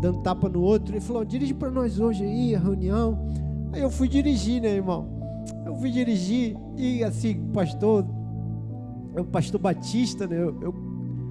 dando 0.00 0.22
tapa 0.22 0.48
no 0.48 0.62
outro. 0.62 0.94
Ele 0.94 1.00
falou: 1.00 1.24
dirige 1.24 1.54
para 1.54 1.70
nós 1.70 1.98
hoje 1.98 2.24
aí 2.24 2.54
a 2.54 2.58
reunião. 2.58 3.18
Eu 3.78 3.90
fui 3.90 4.08
dirigir, 4.08 4.60
né, 4.60 4.70
irmão? 4.70 5.08
Eu 5.64 5.74
fui 5.76 5.90
dirigir 5.90 6.56
e 6.76 7.02
assim, 7.04 7.50
pastor, 7.52 8.04
o 9.16 9.24
pastor 9.24 9.60
Batista, 9.60 10.26
né? 10.26 10.36
Eu, 10.36 10.60
eu 10.60 10.74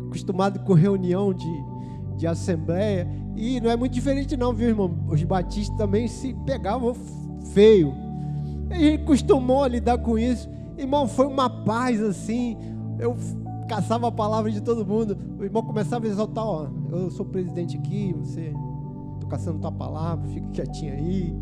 acostumado 0.07 0.59
com 0.59 0.73
reunião 0.73 1.33
de, 1.33 1.63
de 2.17 2.27
assembleia. 2.27 3.07
E 3.35 3.61
não 3.61 3.69
é 3.69 3.75
muito 3.75 3.93
diferente, 3.93 4.35
não, 4.35 4.53
viu, 4.53 4.69
irmão? 4.69 5.05
Os 5.07 5.21
batistas 5.23 5.77
também 5.77 6.07
se 6.07 6.33
pegavam 6.45 6.95
feio. 7.53 7.93
Gente 8.71 9.03
costumou 9.03 9.63
a 9.63 9.67
lidar 9.67 9.97
com 9.99 10.17
isso. 10.17 10.49
Irmão, 10.77 11.07
foi 11.07 11.27
uma 11.27 11.49
paz 11.49 12.01
assim. 12.01 12.57
Eu 12.99 13.15
caçava 13.67 14.07
a 14.07 14.11
palavra 14.11 14.51
de 14.51 14.61
todo 14.61 14.85
mundo. 14.85 15.17
O 15.39 15.43
irmão 15.43 15.61
começava 15.63 16.05
a 16.05 16.09
exaltar: 16.09 16.45
Ó, 16.45 16.67
eu 16.91 17.11
sou 17.11 17.25
presidente 17.25 17.77
aqui, 17.77 18.13
você. 18.13 18.53
Caçando 19.29 19.59
tua 19.59 19.71
palavra, 19.71 20.27
fica 20.29 20.47
quietinho 20.51 20.93
aí. 20.93 21.35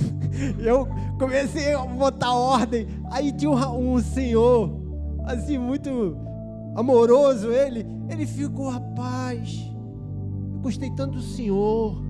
eu 0.58 0.88
comecei 1.18 1.72
a 1.72 1.84
botar 1.84 2.32
ordem. 2.32 2.86
Aí 3.10 3.32
tinha 3.32 3.50
um, 3.50 3.94
um 3.94 3.98
senhor, 4.00 4.70
assim, 5.24 5.58
muito 5.58 6.16
amoroso, 6.74 7.50
ele. 7.50 7.86
Ele 8.08 8.26
ficou, 8.26 8.68
rapaz, 8.68 9.70
eu 10.52 10.60
gostei 10.60 10.90
tanto 10.90 11.16
do 11.16 11.22
senhor. 11.22 12.02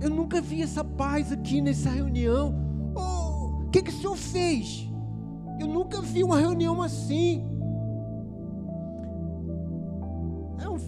Eu 0.00 0.10
nunca 0.10 0.40
vi 0.40 0.62
essa 0.62 0.82
paz 0.82 1.30
aqui 1.30 1.60
nessa 1.60 1.88
reunião. 1.88 2.54
Oh, 2.94 3.66
o 3.66 3.70
que, 3.70 3.82
que 3.82 3.90
o 3.90 3.94
senhor 3.94 4.16
fez? 4.16 4.88
Eu 5.60 5.68
nunca 5.68 6.00
vi 6.00 6.24
uma 6.24 6.38
reunião 6.38 6.82
assim. 6.82 7.51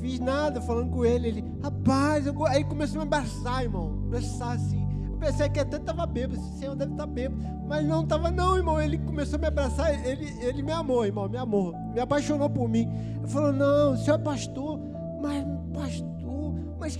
Fiz 0.04 0.20
nada 0.20 0.60
falando 0.60 0.90
com 0.90 1.04
ele. 1.04 1.28
Ele, 1.28 1.44
rapaz, 1.62 2.26
eu... 2.26 2.46
aí 2.46 2.62
começou 2.62 3.00
a 3.00 3.04
me 3.04 3.14
abraçar, 3.14 3.62
irmão. 3.62 4.02
Abraçar 4.06 4.56
assim. 4.56 4.86
Eu 5.10 5.16
pensei 5.16 5.48
que 5.48 5.58
até 5.58 5.78
estava 5.78 6.04
bêbado. 6.04 6.38
Esse 6.38 6.58
senhor 6.58 6.76
deve 6.76 6.92
estar 6.92 7.06
tá 7.06 7.10
bêbado. 7.10 7.42
Mas 7.66 7.86
não 7.86 8.02
estava, 8.02 8.30
não, 8.30 8.56
irmão. 8.56 8.80
Ele 8.80 8.98
começou 8.98 9.38
a 9.38 9.40
me 9.40 9.46
abraçar. 9.46 10.06
Ele, 10.06 10.28
ele 10.44 10.62
me 10.62 10.72
amou, 10.72 11.06
irmão. 11.06 11.26
Me 11.26 11.38
amou. 11.38 11.74
Me 11.94 12.00
apaixonou 12.00 12.50
por 12.50 12.68
mim. 12.68 12.86
Ele 13.16 13.28
falou: 13.28 13.52
Não, 13.52 13.92
o 13.92 13.96
senhor 13.96 14.18
é 14.18 14.22
pastor. 14.22 14.78
Mas, 15.22 15.42
pastor, 15.72 16.54
mas 16.78 16.98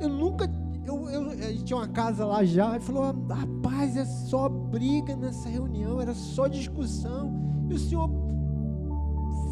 eu 0.00 0.08
nunca 0.08 0.50
eu, 0.86 1.10
eu, 1.10 1.30
a 1.32 1.34
gente 1.34 1.64
tinha 1.64 1.76
uma 1.76 1.88
casa 1.88 2.24
lá 2.24 2.42
já, 2.42 2.78
e 2.78 2.80
falou: 2.80 3.14
rapaz, 3.28 3.94
é 3.94 4.06
só 4.06 4.48
briga 4.48 5.14
nessa 5.14 5.46
reunião, 5.46 6.00
era 6.00 6.14
só 6.14 6.46
discussão. 6.46 7.30
E 7.68 7.74
o 7.74 7.78
senhor 7.78 8.08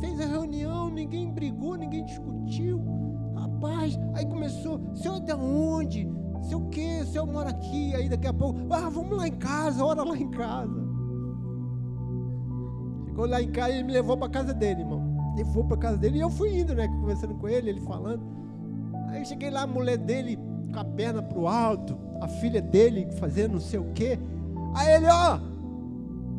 fez 0.00 0.20
a 0.20 0.26
reunião, 0.26 0.90
ninguém 0.90 1.32
brigou, 1.32 1.76
ninguém 1.76 2.04
discutiu. 2.04 2.82
Rapaz, 3.34 3.98
aí 4.14 4.26
começou: 4.26 4.80
senhor 4.94 5.16
é 5.16 5.20
de 5.20 5.32
onde? 5.34 6.08
Sei 6.42 6.56
o 6.56 6.68
quê? 6.68 7.00
O 7.02 7.06
senhor 7.06 7.26
mora 7.26 7.50
aqui, 7.50 7.94
aí 7.94 8.08
daqui 8.08 8.26
a 8.26 8.32
pouco, 8.32 8.60
ah, 8.70 8.88
vamos 8.88 9.16
lá 9.16 9.26
em 9.26 9.36
casa, 9.36 9.84
ora 9.84 10.02
lá 10.02 10.16
em 10.16 10.30
casa. 10.30 10.86
Chegou 13.06 13.26
lá 13.26 13.40
em 13.40 13.50
casa 13.50 13.70
e 13.70 13.74
ele 13.76 13.84
me 13.84 13.92
levou 13.92 14.16
para 14.16 14.28
casa 14.28 14.52
dele, 14.52 14.82
irmão. 14.82 15.34
Levou 15.36 15.64
para 15.64 15.76
casa 15.76 15.96
dele 15.96 16.18
e 16.18 16.20
eu 16.20 16.30
fui 16.30 16.58
indo, 16.58 16.74
né? 16.74 16.86
Conversando 16.86 17.34
com 17.34 17.48
ele, 17.48 17.70
ele 17.70 17.80
falando. 17.80 18.22
Aí 19.08 19.20
eu 19.20 19.24
cheguei 19.24 19.50
lá, 19.50 19.62
a 19.62 19.66
mulher 19.66 19.96
dele 19.96 20.38
com 20.72 20.78
a 20.78 20.84
perna 20.84 21.22
para 21.22 21.38
o 21.38 21.48
alto, 21.48 21.96
a 22.20 22.28
filha 22.28 22.60
dele 22.60 23.08
fazendo 23.18 23.52
não 23.52 23.60
sei 23.60 23.78
o 23.78 23.92
quê. 23.92 24.18
Aí 24.74 24.94
ele, 24.94 25.06
ó, 25.06 25.38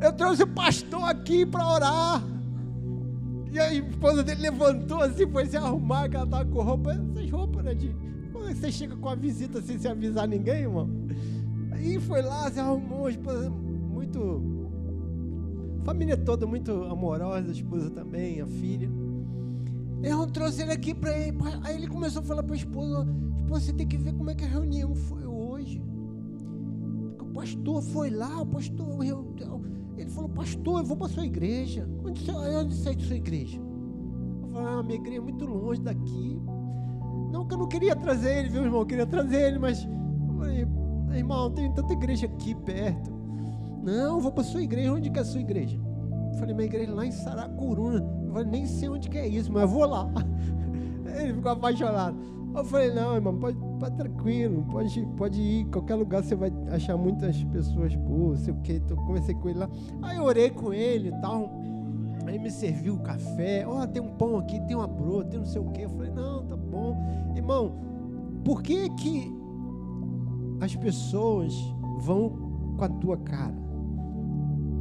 eu 0.02 0.14
trouxe 0.14 0.44
o 0.44 0.48
pastor 0.48 1.04
aqui 1.04 1.46
para 1.46 1.68
orar. 1.68 2.37
E 3.58 3.60
a 3.60 3.74
esposa 3.74 4.24
dele 4.24 4.42
levantou 4.42 5.02
assim, 5.02 5.26
foi 5.26 5.48
se 5.48 5.58
arrumar, 5.58 6.08
que 6.08 6.16
ela 6.16 6.26
estava 6.26 6.46
com 6.46 6.62
roupa, 6.62 6.92
essas 6.92 7.32
roupas, 7.32 7.66
né? 7.66 7.74
De, 7.74 7.92
como 8.32 8.46
é 8.46 8.50
que 8.50 8.60
você 8.60 8.72
chega 8.72 8.96
com 8.96 9.10
a 9.10 9.16
visita 9.16 9.58
assim, 9.58 9.80
sem 9.80 9.90
avisar 9.90 10.28
ninguém, 10.28 10.62
irmão? 10.62 10.88
Aí 11.72 12.00
foi 12.00 12.22
lá, 12.22 12.52
se 12.52 12.60
arrumou, 12.60 13.08
a 13.08 13.10
esposa 13.10 13.50
muito. 13.50 14.44
Família 15.84 16.16
toda 16.16 16.46
muito 16.46 16.72
amorosa, 16.84 17.48
a 17.50 17.52
esposa 17.52 17.90
também, 17.90 18.40
a 18.42 18.46
filha. 18.46 18.92
Eu 20.04 20.28
trouxe 20.28 20.62
ele 20.62 20.74
aqui 20.74 20.94
para 20.94 21.18
ele. 21.18 21.36
Aí 21.64 21.78
ele 21.78 21.88
começou 21.88 22.22
a 22.22 22.26
falar 22.26 22.44
para 22.44 22.54
a 22.54 22.58
esposa: 22.58 23.08
você 23.48 23.74
tem 23.74 23.88
que 23.88 23.98
ver 23.98 24.14
como 24.14 24.30
é 24.30 24.36
que 24.36 24.44
a 24.44 24.48
reunião 24.48 24.94
foi 24.94 25.26
hoje. 25.26 25.82
O 27.20 27.26
pastor 27.34 27.82
foi 27.82 28.12
lá, 28.12 28.40
o 28.40 28.46
pastor. 28.46 29.04
Ele 29.04 29.10
falou, 29.40 29.62
pastor, 30.38 30.82
eu 30.82 30.86
vou 30.86 30.96
para 30.96 31.08
sua 31.08 31.26
igreja. 31.26 31.90
Onde 32.06 32.24
você, 32.24 32.84
sai 32.84 32.96
de 32.96 33.06
sua 33.06 33.16
igreja? 33.16 33.60
Eu 33.60 34.50
falei, 34.50 34.68
ah, 34.68 34.84
minha 34.84 35.00
igreja 35.00 35.18
é 35.18 35.22
muito 35.22 35.46
longe 35.46 35.82
daqui. 35.82 36.42
Não 37.32 37.46
que 37.46 37.56
eu 37.56 37.58
não 37.58 37.68
queria 37.68 37.96
trazer 37.96 38.38
ele, 38.38 38.50
viu, 38.50 38.64
irmão? 38.64 38.82
Eu 38.82 38.86
queria 38.86 39.06
trazer 39.06 39.48
ele, 39.48 39.60
mas. 39.60 39.84
Eu 39.84 40.36
falei, 40.38 40.68
irmão, 41.18 41.52
tem 41.52 41.74
tanta 41.74 41.92
igreja 41.92 42.28
aqui 42.28 42.54
perto. 42.54 43.12
Não, 43.84 44.16
eu 44.16 44.20
vou 44.20 44.32
para 44.32 44.44
sua 44.44 44.62
igreja. 44.62 44.94
Onde 44.94 45.10
que 45.10 45.18
é 45.18 45.22
a 45.24 45.26
sua 45.26 45.42
igreja? 45.42 45.80
Eu 46.32 46.40
falei, 46.40 46.54
minha 46.54 46.68
igreja 46.68 46.92
é 46.92 46.96
lá 46.96 47.06
em 47.06 47.12
Saracuruna. 47.12 48.06
Eu 48.26 48.32
falei, 48.32 48.48
nem 48.48 48.66
sei 48.66 48.90
onde 48.90 49.10
que 49.10 49.18
é 49.18 49.28
isso, 49.28 49.52
mas 49.52 49.64
eu 49.64 49.68
vou 49.68 49.86
lá. 49.86 50.08
Ele 51.20 51.34
ficou 51.34 51.52
apaixonado. 51.52 52.16
Eu 52.56 52.64
falei, 52.64 52.94
não, 52.94 53.16
irmão, 53.16 53.38
pode, 53.38 53.58
pode 53.78 53.96
tranquilo, 53.96 54.66
pode, 54.72 55.06
pode 55.18 55.42
ir, 55.42 55.66
qualquer 55.66 55.96
lugar 55.96 56.24
você 56.24 56.36
vai 56.36 56.52
achar 56.72 56.98
muitas 56.98 57.44
pessoas 57.46 57.96
boas, 57.96 58.42
sei 58.42 58.54
o 58.54 58.58
que. 58.58 58.74
Então, 58.74 58.98
comecei 58.98 59.36
com 59.36 59.50
ele 59.50 59.60
lá. 59.60 59.70
Aí 60.02 60.20
orei 60.20 60.50
com 60.50 60.74
ele 60.74 61.10
e 61.10 61.22
tal. 61.22 61.50
Aí 62.26 62.38
me 62.38 62.52
serviu 62.52 62.96
o 62.96 63.00
café. 63.00 63.66
Ó, 63.66 63.82
oh, 63.82 63.88
tem 63.88 64.02
um 64.02 64.10
pão 64.16 64.38
aqui, 64.38 64.60
tem 64.62 64.76
uma 64.76 64.88
broa, 64.88 65.24
tem 65.24 65.40
não 65.40 65.46
sei 65.46 65.62
o 65.62 65.72
que. 65.72 65.82
Eu 65.82 65.90
falei, 65.90 66.12
não, 66.12 66.46
tá 66.46 66.58
bom. 66.58 66.98
Irmão, 67.36 67.72
por 68.44 68.62
que 68.62 68.90
que 68.92 69.34
as 70.60 70.76
pessoas 70.76 71.54
vão 72.00 72.76
com 72.78 72.84
a 72.84 72.90
tua 72.90 73.18
cara? 73.18 73.56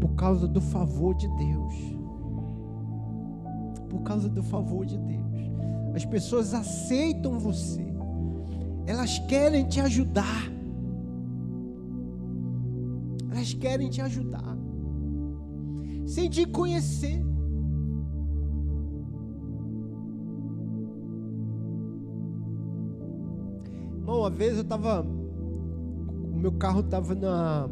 Por 0.00 0.10
causa 0.14 0.48
do 0.48 0.60
favor 0.60 1.14
de 1.14 1.28
Deus. 1.36 1.74
Por 3.88 4.00
causa 4.02 4.28
do 4.28 4.42
favor 4.42 4.84
de 4.84 4.98
Deus. 4.98 5.50
As 5.94 6.04
pessoas 6.04 6.52
aceitam 6.52 7.38
você. 7.38 7.95
Elas 8.86 9.18
querem 9.18 9.66
te 9.66 9.80
ajudar. 9.80 10.50
Elas 13.30 13.52
querem 13.52 13.90
te 13.90 14.00
ajudar. 14.00 14.56
Sem 16.06 16.30
te 16.30 16.46
conhecer. 16.46 17.24
Irmão, 23.96 24.20
uma 24.20 24.30
vez 24.30 24.54
eu 24.54 24.62
estava. 24.62 25.02
O 25.02 26.38
meu 26.38 26.52
carro 26.52 26.80
estava 26.80 27.14
na. 27.14 27.68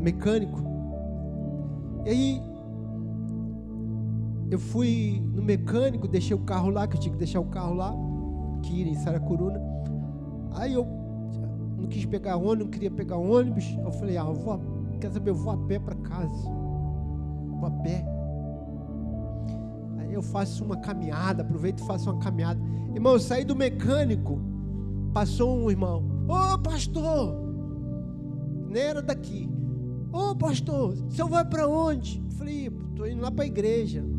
Mecânico. 0.00 0.60
E 2.04 2.10
aí 2.10 2.42
eu 4.50 4.58
fui 4.58 5.22
no 5.32 5.42
mecânico, 5.42 6.06
deixei 6.06 6.36
o 6.36 6.40
carro 6.40 6.70
lá, 6.70 6.86
que 6.86 6.96
eu 6.96 7.00
tinha 7.00 7.12
que 7.12 7.18
deixar 7.18 7.40
o 7.40 7.46
carro 7.46 7.74
lá, 7.74 7.94
ia 8.72 8.88
em 8.88 8.94
Saracuruna. 8.94 9.60
Aí 10.52 10.72
eu 10.74 10.86
não 11.76 11.86
quis 11.86 12.04
pegar 12.04 12.36
ônibus, 12.36 12.58
não 12.58 12.68
queria 12.68 12.90
pegar 12.90 13.16
ônibus. 13.16 13.64
Eu 13.78 13.90
falei, 13.92 14.16
ah, 14.16 14.24
eu 14.26 14.34
vou, 14.34 14.60
quer 15.00 15.10
saber, 15.10 15.30
eu 15.30 15.34
vou 15.34 15.52
a 15.52 15.58
pé 15.66 15.78
para 15.78 15.94
casa. 15.96 16.50
Vou 17.50 17.66
a 17.66 17.70
pé. 17.82 18.04
Aí 19.98 20.14
eu 20.14 20.22
faço 20.22 20.64
uma 20.64 20.76
caminhada, 20.76 21.42
aproveito 21.42 21.80
e 21.80 21.86
faço 21.86 22.10
uma 22.10 22.18
caminhada. 22.20 22.60
Irmão, 22.94 23.14
eu 23.14 23.20
saí 23.20 23.44
do 23.44 23.56
mecânico, 23.56 24.40
passou 25.12 25.56
um 25.56 25.70
irmão. 25.70 26.04
Ô 26.28 26.54
oh, 26.54 26.58
pastor! 26.58 27.36
Nem 28.68 28.82
era 28.82 29.02
daqui. 29.02 29.48
Ô 30.12 30.30
oh, 30.30 30.36
pastor, 30.36 30.92
o 30.92 31.10
senhor 31.10 31.28
vai 31.28 31.44
para 31.44 31.68
onde? 31.68 32.22
Eu 32.24 32.30
falei, 32.30 32.66
estou 32.66 33.06
indo 33.06 33.20
lá 33.20 33.30
para 33.30 33.44
a 33.44 33.46
igreja 33.46 34.13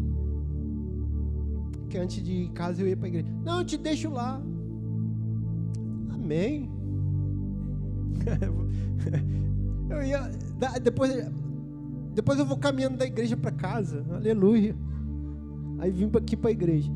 que 1.95 1.97
antes 1.97 2.21
de 2.21 2.31
ir 2.31 2.45
em 2.47 2.51
casa 2.51 2.81
eu 2.81 2.87
ia 2.87 2.97
para 2.97 3.05
a 3.05 3.09
igreja. 3.09 3.27
Não, 3.43 3.59
eu 3.59 3.65
te 3.65 3.77
deixo 3.77 4.09
lá. 4.09 4.41
Amém. 6.13 6.69
eu 9.89 10.03
ia. 10.03 10.29
Depois, 10.83 11.11
depois 12.13 12.37
eu 12.37 12.45
vou 12.45 12.57
caminhando 12.57 12.97
da 12.97 13.05
igreja 13.05 13.37
para 13.37 13.51
casa. 13.51 14.05
Aleluia. 14.11 14.75
Aí 15.79 15.89
vim 15.89 16.11
aqui 16.17 16.35
para 16.35 16.49
a 16.49 16.51
igreja. 16.51 16.91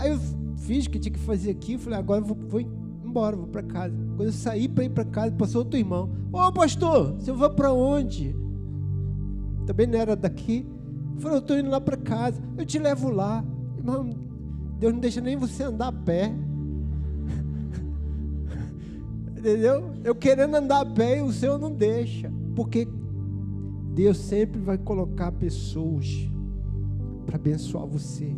Aí 0.00 0.10
eu 0.10 0.18
fiz 0.56 0.86
o 0.86 0.90
que 0.90 0.98
tinha 0.98 1.12
que 1.12 1.20
fazer 1.20 1.50
aqui. 1.50 1.78
Falei, 1.78 1.98
agora 2.00 2.20
eu 2.20 2.24
vou, 2.24 2.36
vou 2.36 2.60
embora, 2.60 3.36
vou 3.36 3.46
para 3.46 3.62
casa. 3.62 3.94
Quando 4.16 4.28
eu 4.28 4.32
saí 4.32 4.68
para 4.68 4.84
ir 4.84 4.90
para 4.90 5.04
casa, 5.04 5.32
passou 5.32 5.60
outro 5.60 5.78
irmão. 5.78 6.10
Ô 6.32 6.52
pastor, 6.52 7.12
você 7.14 7.30
vai 7.30 7.50
para 7.50 7.72
onde? 7.72 8.34
Também 9.64 9.86
não 9.86 9.98
era 9.98 10.16
daqui. 10.16 10.66
Falei, 11.18 11.36
eu 11.36 11.40
estou 11.40 11.56
indo 11.56 11.70
lá 11.70 11.80
para 11.80 11.96
casa. 11.96 12.42
Eu 12.58 12.66
te 12.66 12.80
levo 12.80 13.10
lá. 13.10 13.44
Irmão, 13.76 14.29
Deus 14.80 14.94
não 14.94 15.00
deixa 15.00 15.20
nem 15.20 15.36
você 15.36 15.62
andar 15.62 15.88
a 15.88 15.92
pé. 15.92 16.32
Entendeu? 19.36 19.92
Eu 20.02 20.14
querendo 20.14 20.54
andar 20.54 20.80
a 20.80 20.86
pé 20.86 21.18
e 21.18 21.22
o 21.22 21.30
Senhor 21.30 21.58
não 21.58 21.70
deixa. 21.70 22.32
Porque 22.56 22.88
Deus 23.94 24.16
sempre 24.16 24.58
vai 24.58 24.78
colocar 24.78 25.32
pessoas 25.32 26.26
para 27.26 27.36
abençoar 27.36 27.86
você. 27.86 28.34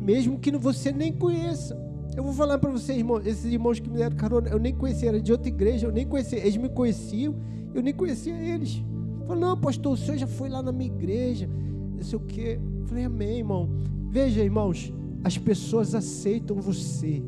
Mesmo 0.00 0.38
que 0.38 0.56
você 0.56 0.92
nem 0.92 1.12
conheça. 1.12 1.76
Eu 2.16 2.22
vou 2.22 2.32
falar 2.32 2.58
para 2.58 2.70
vocês, 2.70 2.96
irmão, 2.96 3.18
esses 3.18 3.44
irmãos 3.52 3.80
que 3.80 3.90
me 3.90 3.98
deram 3.98 4.16
carona, 4.16 4.48
eu 4.48 4.60
nem 4.60 4.72
conhecia, 4.72 5.08
era 5.08 5.20
de 5.20 5.32
outra 5.32 5.48
igreja, 5.48 5.88
eu 5.88 5.92
nem 5.92 6.06
conhecia, 6.06 6.38
eles 6.38 6.56
me 6.56 6.68
conheciam, 6.68 7.34
eu 7.74 7.82
nem 7.82 7.92
conhecia 7.92 8.32
eles. 8.32 8.80
Falei, 9.26 9.42
não, 9.42 9.60
pastor, 9.60 9.92
o 9.92 9.96
senhor 9.96 10.16
já 10.16 10.26
foi 10.26 10.48
lá 10.48 10.62
na 10.62 10.70
minha 10.70 10.90
igreja, 10.90 11.50
não 11.94 12.02
sei 12.02 12.16
o 12.16 12.22
quê. 12.22 12.60
Falei, 12.86 13.04
amém, 13.04 13.38
irmão. 13.38 13.68
Veja, 14.08 14.42
irmãos, 14.42 14.94
as 15.24 15.36
pessoas 15.38 15.94
aceitam 15.94 16.56
você 16.56 17.22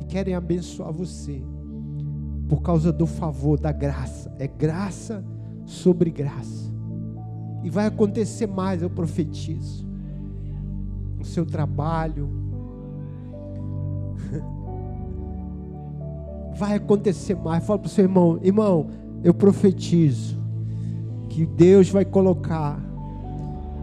e 0.00 0.04
querem 0.04 0.34
abençoar 0.34 0.92
você 0.92 1.42
por 2.48 2.62
causa 2.62 2.92
do 2.92 3.06
favor, 3.06 3.58
da 3.58 3.70
graça. 3.70 4.32
É 4.38 4.46
graça 4.46 5.24
sobre 5.66 6.10
graça. 6.10 6.72
E 7.62 7.70
vai 7.70 7.86
acontecer 7.86 8.46
mais, 8.46 8.82
eu 8.82 8.88
profetizo. 8.88 9.86
No 11.18 11.24
seu 11.24 11.44
trabalho. 11.44 12.28
Vai 16.56 16.74
acontecer 16.74 17.36
mais. 17.36 17.64
Fala 17.64 17.78
para 17.78 17.86
o 17.86 17.90
seu 17.90 18.04
irmão, 18.04 18.38
irmão, 18.42 18.88
eu 19.22 19.32
profetizo 19.32 20.36
que 21.28 21.46
Deus 21.46 21.88
vai 21.88 22.04
colocar 22.04 22.80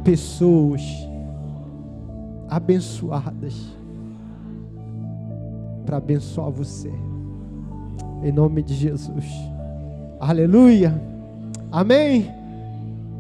pessoas 0.04 0.82
abençoadas 2.50 3.54
para 5.86 5.98
abençoar 5.98 6.50
você. 6.50 6.92
Em 8.24 8.32
nome 8.32 8.64
de 8.64 8.74
Jesus. 8.74 9.26
Aleluia. 10.20 11.00
Amém. 11.72 12.32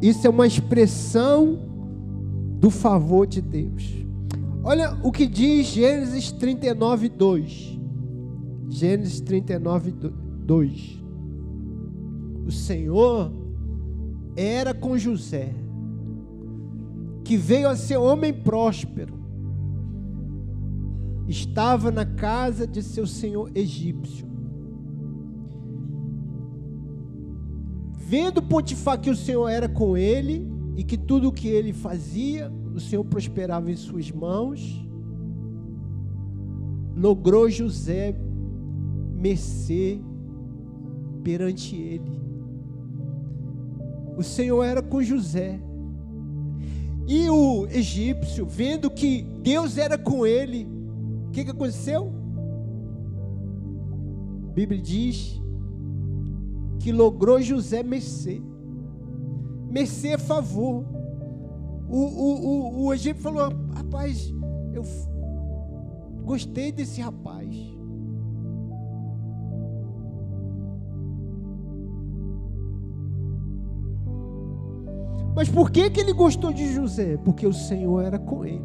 Isso 0.02 0.26
é 0.26 0.30
uma 0.30 0.48
expressão 0.48 1.60
do 2.60 2.70
favor 2.70 3.28
de 3.28 3.42
Deus. 3.42 4.06
Olha 4.64 4.98
o 5.04 5.12
que 5.12 5.28
diz 5.28 5.68
Gênesis 5.68 6.32
39, 6.32 7.10
2. 7.10 7.80
Gênesis 8.70 9.22
39, 9.22 9.92
2. 9.92 11.04
O 12.48 12.52
Senhor 12.52 13.32
era 14.36 14.74
com 14.74 14.98
José, 14.98 15.54
que 17.26 17.36
veio 17.36 17.68
a 17.68 17.76
ser 17.76 17.98
homem 17.98 18.32
próspero, 18.32 19.16
estava 21.28 21.90
na 21.90 22.06
casa 22.06 22.68
de 22.68 22.84
seu 22.84 23.08
senhor 23.08 23.50
egípcio. 23.56 24.28
Vendo 27.98 28.44
Potifar 28.44 29.02
que 29.02 29.10
o 29.10 29.16
Senhor 29.16 29.50
era 29.50 29.68
com 29.68 29.98
ele 29.98 30.48
e 30.76 30.84
que 30.84 30.96
tudo 30.96 31.30
o 31.30 31.32
que 31.32 31.48
ele 31.48 31.74
fazia, 31.74 32.54
o 32.76 32.80
Senhor 32.80 33.04
prosperava 33.04 33.72
em 33.72 33.76
suas 33.76 34.12
mãos, 34.12 34.88
logrou 36.96 37.50
José 37.50 38.16
mercê 39.16 40.00
perante 41.24 41.76
ele. 41.76 42.22
O 44.16 44.22
Senhor 44.22 44.64
era 44.64 44.84
com 44.84 45.02
José. 45.02 45.60
E 47.08 47.30
o 47.30 47.68
egípcio, 47.68 48.46
vendo 48.46 48.90
que 48.90 49.22
Deus 49.42 49.78
era 49.78 49.98
com 49.98 50.26
ele, 50.26 50.68
o 51.28 51.32
que, 51.32 51.46
que 51.46 51.52
aconteceu? 51.52 52.12
A 54.50 54.54
Bíblia 54.54 54.82
diz 54.82 55.40
que 56.80 56.92
logrou 56.92 57.42
José 57.42 57.84
mercê. 57.84 58.42
Mercê 59.70 60.10
é 60.10 60.18
favor. 60.18 60.86
O, 61.88 61.98
o, 61.98 62.46
o, 62.46 62.86
o 62.86 62.94
egípcio 62.94 63.22
falou: 63.22 63.54
rapaz, 63.76 64.34
eu 64.74 64.84
gostei 66.24 66.72
desse 66.72 67.02
rapaz. 67.02 67.75
Mas 75.36 75.50
por 75.50 75.70
que, 75.70 75.90
que 75.90 76.00
ele 76.00 76.14
gostou 76.14 76.54
de 76.54 76.74
José? 76.74 77.18
Porque 77.18 77.46
o 77.46 77.52
Senhor 77.52 78.02
era 78.02 78.18
com 78.18 78.46
ele. 78.46 78.64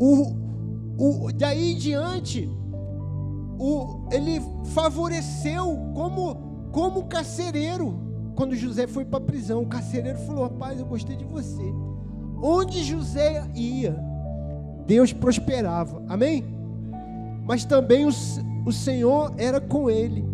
O, 0.00 0.34
o, 0.96 1.32
daí 1.32 1.72
em 1.72 1.76
diante, 1.76 2.50
o, 3.58 4.08
ele 4.10 4.40
favoreceu 4.72 5.76
como, 5.94 6.68
como 6.72 7.04
carcereiro. 7.04 8.02
Quando 8.34 8.56
José 8.56 8.86
foi 8.86 9.04
para 9.04 9.18
a 9.18 9.26
prisão, 9.26 9.62
o 9.62 9.66
carcereiro 9.66 10.18
falou: 10.20 10.44
Rapaz, 10.44 10.80
eu 10.80 10.86
gostei 10.86 11.14
de 11.14 11.26
você. 11.26 11.62
Onde 12.42 12.82
José 12.82 13.46
ia, 13.54 13.94
Deus 14.86 15.12
prosperava. 15.12 16.02
Amém? 16.08 16.42
Mas 17.46 17.66
também 17.66 18.06
o, 18.06 18.10
o 18.64 18.72
Senhor 18.72 19.34
era 19.36 19.60
com 19.60 19.90
ele. 19.90 20.24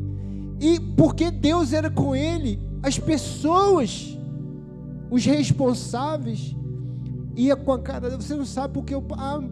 E 0.61 0.79
porque 0.79 1.33
Deus 1.33 1.73
era 1.73 1.91
com 1.91 2.15
ele, 2.15 2.61
as 2.83 2.99
pessoas 2.99 4.20
os 5.11 5.25
responsáveis 5.25 6.55
ia 7.37 7.57
com 7.57 7.73
a 7.73 7.79
cara, 7.79 8.17
você 8.17 8.35
não 8.35 8.45
sabe 8.45 8.75
porque 8.75 8.95
o 8.95 9.05
ah, 9.13 9.43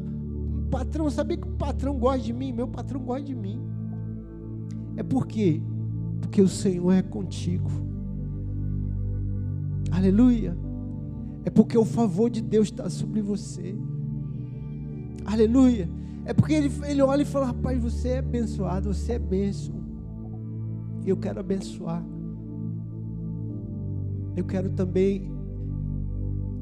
patrão, 0.71 1.11
sabia 1.11 1.37
que 1.37 1.49
o 1.49 1.53
patrão 1.53 1.99
gosta 1.99 2.21
de 2.21 2.33
mim, 2.33 2.53
meu 2.53 2.69
patrão 2.69 3.01
gosta 3.01 3.25
de 3.25 3.35
mim. 3.35 3.61
É 4.97 5.03
porque 5.03 5.63
porque 6.21 6.43
o 6.43 6.49
Senhor 6.49 6.93
é 6.93 7.03
contigo. 7.03 7.71
Aleluia. 9.91 10.57
É 11.45 11.51
porque 11.51 11.79
o 11.79 11.85
favor 11.85 12.29
de 12.29 12.43
Deus 12.43 12.69
está 12.69 12.91
sobre 12.91 13.23
você. 13.23 13.75
Aleluia. 15.25 15.89
É 16.27 16.35
porque 16.35 16.53
ele, 16.53 16.71
ele 16.85 17.01
olha 17.01 17.23
e 17.23 17.25
fala: 17.25 17.47
Rapaz, 17.47 17.83
você 17.83 18.09
é 18.09 18.19
abençoado, 18.19 18.93
você 18.93 19.13
é 19.13 19.19
bênção. 19.19 19.75
Eu 21.07 21.17
quero 21.17 21.41
abençoar. 21.41 22.05
Eu 24.37 24.45
quero 24.45 24.71
também 24.71 25.33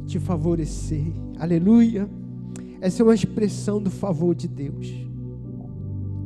te 0.07 0.19
favorecer. 0.19 1.13
Aleluia. 1.39 2.09
Essa 2.81 3.03
é 3.03 3.05
uma 3.05 3.15
expressão 3.15 3.83
do 3.83 3.91
favor 3.91 4.35
de 4.35 4.47
Deus. 4.47 4.87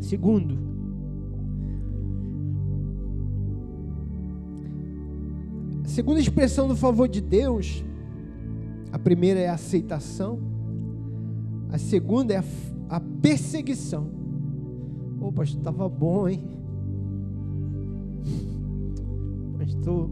Segundo, 0.00 0.58
a 5.84 5.88
segunda 5.88 6.20
expressão 6.20 6.68
do 6.68 6.76
favor 6.76 7.08
de 7.08 7.20
Deus, 7.20 7.84
a 8.92 8.98
primeira 8.98 9.40
é 9.40 9.48
a 9.48 9.54
aceitação, 9.54 10.38
a 11.70 11.78
segunda 11.78 12.34
é 12.34 12.38
a, 12.38 12.44
a 12.96 13.00
perseguição. 13.00 14.10
Ô, 15.20 15.30
pastor, 15.30 15.58
estava 15.58 15.88
bom, 15.88 16.28
hein? 16.28 16.42
Pastor, 19.58 20.10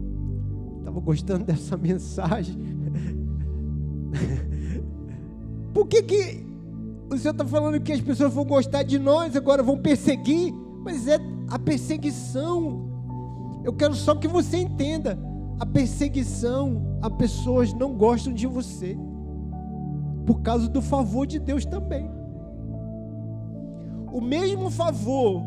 estava 0.77 0.99
gostando 0.99 1.45
dessa 1.45 1.75
mensagem. 1.77 2.55
Por 5.73 5.87
que, 5.87 6.03
que 6.03 6.45
o 7.09 7.17
Senhor 7.17 7.31
está 7.31 7.45
falando 7.45 7.79
que 7.81 7.91
as 7.91 8.01
pessoas 8.01 8.33
vão 8.33 8.45
gostar 8.45 8.83
de 8.83 8.99
nós, 8.99 9.35
agora 9.35 9.63
vão 9.63 9.77
perseguir? 9.77 10.53
Mas 10.83 11.07
é 11.07 11.17
a 11.49 11.57
perseguição. 11.57 12.87
Eu 13.63 13.73
quero 13.73 13.95
só 13.95 14.15
que 14.15 14.27
você 14.27 14.57
entenda. 14.57 15.17
A 15.59 15.65
perseguição, 15.65 16.99
as 17.01 17.11
pessoas 17.13 17.73
não 17.73 17.93
gostam 17.93 18.33
de 18.33 18.47
você. 18.47 18.97
Por 20.25 20.41
causa 20.41 20.69
do 20.69 20.81
favor 20.81 21.27
de 21.27 21.39
Deus 21.39 21.65
também. 21.65 22.09
O 24.11 24.21
mesmo 24.21 24.69
favor 24.69 25.43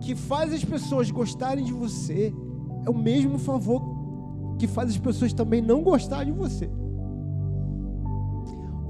que 0.00 0.14
faz 0.14 0.52
as 0.52 0.64
pessoas 0.64 1.10
gostarem 1.10 1.64
de 1.64 1.72
você 1.72 2.34
é 2.84 2.90
o 2.90 2.94
mesmo 2.94 3.38
favor 3.38 3.82
que 4.58 4.66
faz 4.66 4.90
as 4.90 4.98
pessoas 4.98 5.32
também 5.32 5.60
não 5.60 5.82
gostarem 5.82 6.32
de 6.32 6.38
você. 6.38 6.70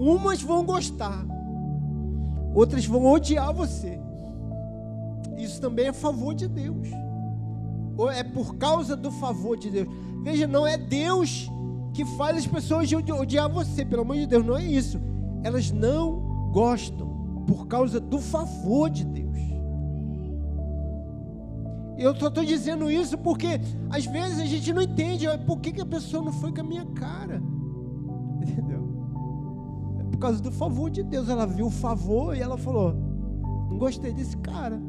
Umas 0.03 0.43
vão 0.43 0.65
gostar, 0.65 1.25
outras 2.53 2.85
vão 2.85 3.07
odiar 3.07 3.55
você. 3.55 4.01
Isso 5.39 5.61
também 5.61 5.87
é 5.87 5.93
favor 5.93 6.35
de 6.35 6.49
Deus. 6.49 6.89
Ou 7.97 8.11
é 8.11 8.25
por 8.25 8.57
causa 8.57 8.97
do 8.97 9.13
favor 9.13 9.57
de 9.57 9.71
Deus. 9.71 9.87
Veja, 10.25 10.49
não 10.49 10.67
é 10.67 10.77
Deus 10.77 11.49
que 11.95 12.05
faz 12.17 12.39
as 12.39 12.47
pessoas 12.49 12.91
odiar 12.93 13.49
você, 13.49 13.85
pelo 13.85 14.03
amor 14.03 14.17
de 14.17 14.27
Deus, 14.27 14.45
não 14.45 14.57
é 14.57 14.65
isso. 14.65 15.01
Elas 15.45 15.71
não 15.71 16.51
gostam 16.51 17.45
por 17.47 17.69
causa 17.69 18.01
do 18.01 18.19
favor 18.19 18.91
de 18.91 19.05
Deus. 19.05 19.39
Eu 21.97 22.13
só 22.17 22.27
estou 22.27 22.45
dizendo 22.45 22.91
isso 22.91 23.17
porque 23.19 23.61
às 23.89 24.05
vezes 24.05 24.41
a 24.41 24.47
gente 24.47 24.73
não 24.73 24.83
entende 24.83 25.27
por 25.47 25.61
que, 25.61 25.71
que 25.71 25.81
a 25.81 25.87
pessoa 25.87 26.25
não 26.25 26.33
foi 26.33 26.53
com 26.53 26.61
a 26.61 26.65
minha 26.65 26.87
cara. 26.87 27.41
Causa 30.23 30.41
do 30.41 30.53
favor 30.53 30.89
de 30.89 31.03
Deus. 31.03 31.29
Ela 31.29 31.45
viu 31.45 31.67
o 31.67 31.71
favor 31.71 32.37
e 32.37 32.41
ela 32.41 32.57
falou: 32.57 32.95
Não 33.69 33.77
gostei 33.77 34.13
desse 34.13 34.37
cara. 34.37 34.81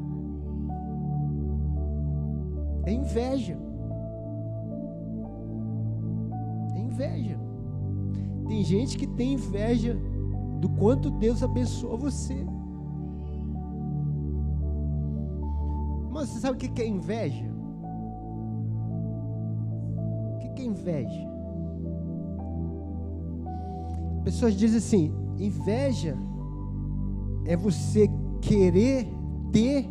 É 2.84 2.93
inveja. 2.93 3.58
É 6.76 6.80
inveja. 6.80 7.39
Tem 8.48 8.63
gente 8.63 8.96
que 8.96 9.08
tem 9.08 9.34
inveja 9.34 9.98
do 10.60 10.69
quanto 10.69 11.10
Deus 11.10 11.41
abençoa 11.41 11.98
você. 11.98 12.46
Mas 16.12 16.30
você 16.30 16.41
sabe 16.41 16.58
o 16.58 16.60
que 16.60 16.80
é 16.80 16.88
inveja? 16.88 17.52
O 20.36 20.54
que 20.54 20.62
é 20.62 20.65
inveja? 20.65 21.28
Pessoas 24.24 24.54
dizem 24.54 24.78
assim: 24.78 25.22
inveja 25.38 26.17
é 27.46 27.56
você 27.56 28.10
querer 28.41 29.08
ter 29.52 29.89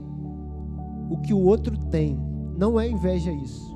o 1.10 1.18
que 1.18 1.34
o 1.34 1.40
outro 1.40 1.76
tem. 1.76 2.18
Não 2.56 2.78
é 2.78 2.88
inveja 2.88 3.30
isso. 3.32 3.72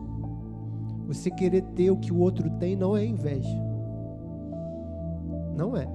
Você 1.07 1.31
querer 1.31 1.63
ter 1.75 1.91
o 1.91 1.97
que 1.97 2.13
o 2.13 2.19
outro 2.19 2.51
tem 2.59 2.77
não 2.77 2.97
é 2.97 3.05
inveja. 3.05 3.57
Não 5.57 5.77
é. 5.77 5.87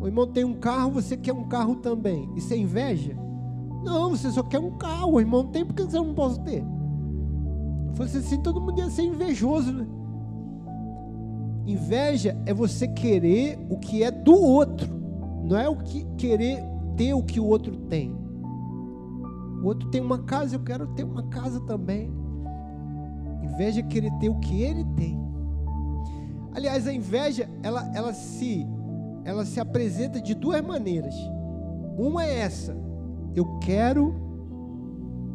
O 0.00 0.06
irmão 0.06 0.26
tem 0.26 0.44
um 0.44 0.54
carro, 0.54 0.92
você 0.92 1.16
quer 1.16 1.32
um 1.32 1.44
carro 1.44 1.76
também. 1.76 2.28
Isso 2.36 2.52
é 2.52 2.56
inveja? 2.56 3.16
Não, 3.84 4.10
você 4.10 4.30
só 4.30 4.42
quer 4.42 4.58
um 4.58 4.72
carro, 4.72 5.14
o 5.14 5.20
irmão 5.20 5.46
tem, 5.46 5.64
porque 5.64 5.82
você 5.82 5.96
não 5.96 6.14
pode 6.14 6.40
ter? 6.40 6.64
Se 7.90 7.96
fosse 7.96 8.16
assim, 8.18 8.42
todo 8.42 8.60
mundo 8.60 8.78
ia 8.78 8.90
ser 8.90 9.02
invejoso, 9.02 9.72
né? 9.72 9.86
Inveja 11.68 12.34
é 12.46 12.54
você 12.54 12.88
querer 12.88 13.58
o 13.68 13.76
que 13.76 14.02
é 14.02 14.10
do 14.10 14.34
outro, 14.34 14.88
não 15.44 15.54
é 15.54 15.68
o 15.68 15.76
que 15.76 16.02
querer 16.16 16.64
ter 16.96 17.12
o 17.12 17.22
que 17.22 17.38
o 17.38 17.44
outro 17.44 17.76
tem. 17.76 18.10
O 19.62 19.66
outro 19.66 19.90
tem 19.90 20.00
uma 20.00 20.20
casa, 20.20 20.56
eu 20.56 20.60
quero 20.60 20.86
ter 20.94 21.04
uma 21.04 21.24
casa 21.24 21.60
também. 21.60 22.10
Inveja 23.42 23.80
é 23.80 23.82
querer 23.82 24.10
ter 24.12 24.30
o 24.30 24.40
que 24.40 24.62
ele 24.62 24.82
tem. 24.96 25.20
Aliás, 26.54 26.88
a 26.88 26.92
inveja, 26.92 27.46
ela, 27.62 27.86
ela 27.94 28.14
se 28.14 28.66
ela 29.26 29.44
se 29.44 29.60
apresenta 29.60 30.22
de 30.22 30.34
duas 30.34 30.64
maneiras. 30.64 31.14
Uma 31.98 32.24
é 32.24 32.38
essa: 32.38 32.74
eu 33.36 33.58
quero 33.58 34.14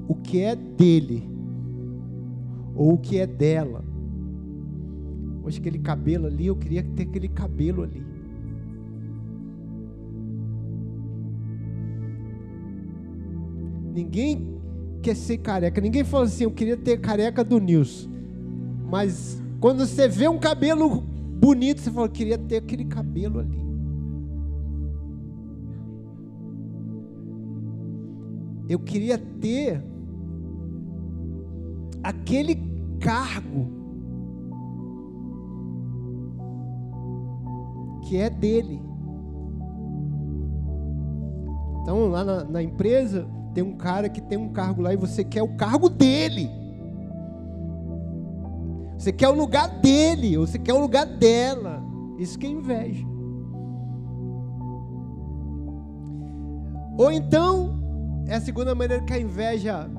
o 0.08 0.15
que 0.15 0.41
é 0.41 0.56
dele, 0.56 1.30
ou 2.76 2.93
o 2.93 2.98
que 2.98 3.19
é 3.19 3.28
dela. 3.28 3.92
Hoje 5.43 5.60
aquele 5.60 5.79
cabelo 5.79 6.27
ali, 6.27 6.47
eu 6.47 6.56
queria 6.56 6.84
ter 6.84 7.03
aquele 7.03 7.27
cabelo 7.27 7.84
ali. 7.84 8.03
Ninguém 13.93 14.58
quer 15.01 15.15
ser 15.15 15.38
careca. 15.38 15.82
Ninguém 15.82 16.03
fala 16.03 16.25
assim, 16.25 16.45
eu 16.45 16.51
queria 16.51 16.77
ter 16.77 16.99
careca 16.99 17.43
do 17.43 17.60
Nilson. 17.60 18.10
Mas 18.89 19.41
quando 19.60 19.86
você 19.86 20.08
vê 20.08 20.27
um 20.27 20.39
cabelo 20.39 21.01
bonito, 21.01 21.82
você 21.82 21.91
fala, 21.91 22.08
eu 22.08 22.12
queria 22.12 22.38
ter 22.38 22.58
aquele 22.58 22.86
cabelo 22.86 23.39
ali. 23.39 23.63
eu 28.67 28.79
queria 28.79 29.17
ter 29.17 29.84
aquele 32.01 32.58
cargo 32.99 33.83
que 38.04 38.18
é 38.18 38.30
dele. 38.30 38.82
Então, 41.82 42.08
lá 42.08 42.24
na, 42.24 42.44
na, 42.44 42.63
empresa, 42.63 43.28
tem 43.54 43.63
um 43.63 43.76
cara 43.76 44.08
que 44.08 44.22
tem 44.22 44.38
um 44.38 44.50
cargo 44.50 44.82
lá 44.82 44.94
e 44.94 44.98
você 44.98 45.24
quer 45.24 45.44
o 45.44 45.56
cargo 45.56 45.89
dele. 45.89 46.50
Você 48.98 49.12
quer 49.12 49.28
o 49.28 49.36
lugar 49.36 49.68
dele, 49.82 50.38
ou 50.38 50.48
você 50.48 50.58
quer 50.58 50.74
o 50.74 50.80
lugar 50.80 51.06
dela. 51.06 51.84
Isso 52.18 52.39
que 52.39 52.48
é 52.48 52.50
inveja. 52.50 53.06
Ou 56.98 57.12
então, 57.12 57.82
é 58.28 58.36
a 58.36 58.42
segunda 58.42 58.74
maneira 58.74 59.04
que 59.04 59.13
a 59.13 59.20
inveja 59.20 59.89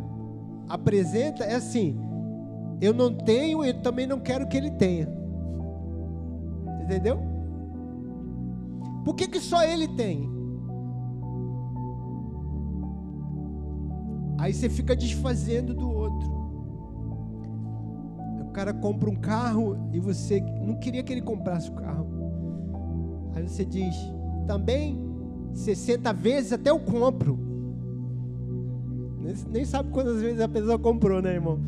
apresenta, 0.69 1.45
é 1.45 1.55
assim: 1.55 2.01
eu 2.81 2.95
não 2.95 3.13
tenho, 3.15 3.65
eu 3.65 3.75
também 3.83 4.07
não 4.07 4.21
quero 4.21 4.47
que 4.47 4.57
ele 4.57 4.71
tenha. 4.71 5.09
Entendeu? 6.83 7.34
Por 9.05 9.15
que, 9.15 9.29
que 9.29 9.41
só 9.41 9.63
ele 9.63 9.87
tem? 9.89 10.29
Aí 14.39 14.53
você 14.53 14.69
fica 14.69 14.97
desfazendo 14.97 15.75
do 15.75 15.89
outro. 15.89 16.29
O 18.41 18.51
cara 18.53 18.73
compra 18.73 19.11
um 19.11 19.17
carro 19.17 19.89
e 19.93 19.99
você 19.99 20.41
não 20.41 20.77
queria 20.77 21.03
que 21.03 21.13
ele 21.13 21.23
comprasse 21.23 21.71
o 21.71 21.75
carro. 21.75 22.07
Aí 23.35 23.43
você 23.47 23.65
diz: 23.65 23.95
também 24.47 24.99
60 25.55 26.13
vezes 26.13 26.53
até 26.53 26.71
eu 26.71 26.79
compro. 26.79 27.39
Nem, 29.51 29.65
sabe 29.65 29.91
quantas 29.91 30.21
vezes 30.21 30.41
a 30.41 30.49
pessoa 30.49 30.79
comprou, 30.79 31.23
né, 31.23 31.33
irmão? 31.33 31.59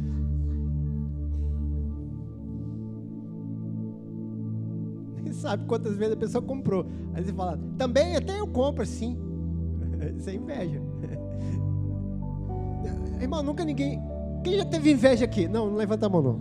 Sabe 5.37 5.65
quantas 5.67 5.97
vezes 5.97 6.15
a 6.15 6.17
pessoa 6.17 6.43
comprou. 6.43 6.87
Aí 7.15 7.25
você 7.25 7.33
fala, 7.33 7.59
também 7.77 8.17
até 8.17 8.39
eu 8.39 8.47
compro, 8.47 8.85
sim. 8.85 9.19
Isso 10.17 10.31
é 10.31 10.35
inveja. 10.35 10.81
Irmão, 13.21 13.43
nunca 13.43 13.65
ninguém. 13.65 14.03
Quem 14.43 14.59
já 14.59 14.65
teve 14.65 14.93
inveja 14.93 15.25
aqui? 15.25 15.49
Não, 15.49 15.71
não 15.71 15.77
levanta 15.77 16.07
a 16.07 16.09
mão, 16.09 16.23
não. 16.23 16.41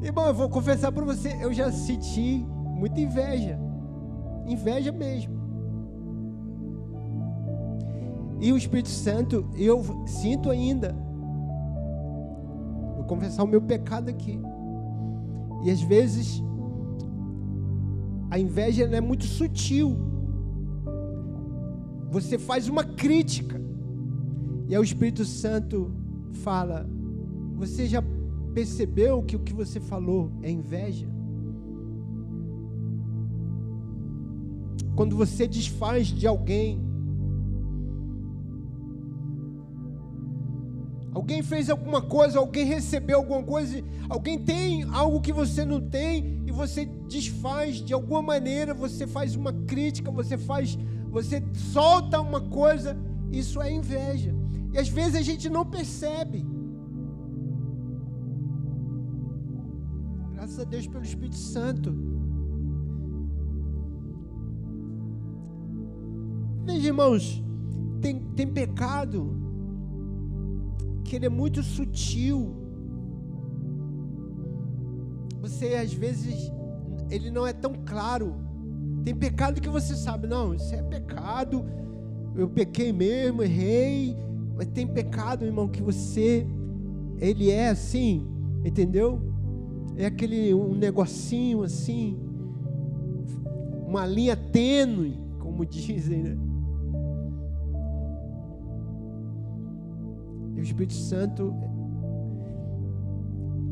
Irmão, 0.02 0.26
eu 0.26 0.34
vou 0.34 0.48
confessar 0.48 0.92
para 0.92 1.04
você, 1.04 1.36
eu 1.40 1.52
já 1.52 1.70
senti 1.70 2.44
muita 2.76 3.00
inveja. 3.00 3.58
Inveja 4.46 4.90
mesmo. 4.90 5.38
E 8.40 8.52
o 8.52 8.56
Espírito 8.56 8.88
Santo, 8.88 9.48
eu 9.56 9.82
sinto 10.06 10.50
ainda. 10.50 10.94
Vou 12.94 13.04
confessar 13.04 13.42
o 13.42 13.48
meu 13.48 13.60
pecado 13.60 14.08
aqui. 14.08 14.40
E 15.64 15.70
às 15.70 15.80
vezes 15.80 16.42
a 18.30 18.38
inveja 18.38 18.84
é 18.84 19.00
muito 19.00 19.24
sutil. 19.24 19.96
Você 22.10 22.38
faz 22.38 22.68
uma 22.68 22.84
crítica. 22.84 23.60
E 24.68 24.74
aí 24.74 24.80
o 24.80 24.84
Espírito 24.84 25.24
Santo 25.24 25.90
fala: 26.32 26.88
Você 27.56 27.86
já 27.86 28.02
percebeu 28.54 29.22
que 29.22 29.36
o 29.36 29.40
que 29.40 29.52
você 29.52 29.80
falou 29.80 30.30
é 30.42 30.50
inveja? 30.50 31.08
Quando 34.94 35.16
você 35.16 35.46
desfaz 35.46 36.08
de 36.08 36.26
alguém, 36.26 36.87
Alguém 41.18 41.42
fez 41.42 41.68
alguma 41.68 42.00
coisa, 42.00 42.38
alguém 42.38 42.64
recebeu 42.64 43.18
alguma 43.18 43.42
coisa, 43.42 43.82
alguém 44.08 44.38
tem 44.38 44.84
algo 44.84 45.20
que 45.20 45.32
você 45.32 45.64
não 45.64 45.80
tem 45.80 46.44
e 46.46 46.52
você 46.52 46.86
desfaz 46.86 47.78
de 47.78 47.92
alguma 47.92 48.22
maneira, 48.22 48.72
você 48.72 49.04
faz 49.04 49.34
uma 49.34 49.52
crítica, 49.52 50.12
você 50.12 50.38
faz, 50.38 50.78
você 51.10 51.42
solta 51.72 52.20
uma 52.20 52.40
coisa, 52.40 52.96
isso 53.32 53.60
é 53.60 53.72
inveja. 53.72 54.32
E 54.72 54.78
às 54.78 54.88
vezes 54.88 55.16
a 55.16 55.20
gente 55.22 55.48
não 55.48 55.66
percebe. 55.66 56.46
Graças 60.34 60.60
a 60.60 60.64
Deus 60.64 60.86
pelo 60.86 61.02
Espírito 61.02 61.34
Santo. 61.34 61.92
Veja, 66.64 66.86
irmãos, 66.86 67.42
tem, 68.00 68.20
tem 68.36 68.46
pecado 68.46 69.47
que 71.08 71.16
ele 71.16 71.26
é 71.26 71.30
muito 71.30 71.62
sutil. 71.62 72.54
Você 75.40 75.74
às 75.74 75.92
vezes 75.92 76.52
ele 77.10 77.30
não 77.30 77.46
é 77.46 77.52
tão 77.52 77.72
claro. 77.86 78.36
Tem 79.04 79.14
pecado 79.14 79.60
que 79.60 79.68
você 79.68 79.94
sabe, 79.96 80.26
não, 80.26 80.54
isso 80.54 80.74
é 80.74 80.82
pecado. 80.82 81.64
Eu 82.36 82.48
pequei 82.48 82.92
mesmo, 82.92 83.42
errei. 83.42 84.16
Mas 84.54 84.66
tem 84.68 84.86
pecado, 84.86 85.44
irmão, 85.44 85.68
que 85.68 85.82
você 85.82 86.46
ele 87.20 87.50
é 87.50 87.68
assim, 87.68 88.26
entendeu? 88.64 89.20
É 89.96 90.06
aquele 90.06 90.54
um 90.54 90.74
negocinho 90.74 91.62
assim, 91.62 92.16
uma 93.86 94.06
linha 94.06 94.36
tênue, 94.36 95.18
como 95.40 95.64
dizem, 95.66 96.22
né? 96.22 96.47
E 100.58 100.60
o 100.60 100.64
Espírito 100.64 100.94
Santo 100.94 101.54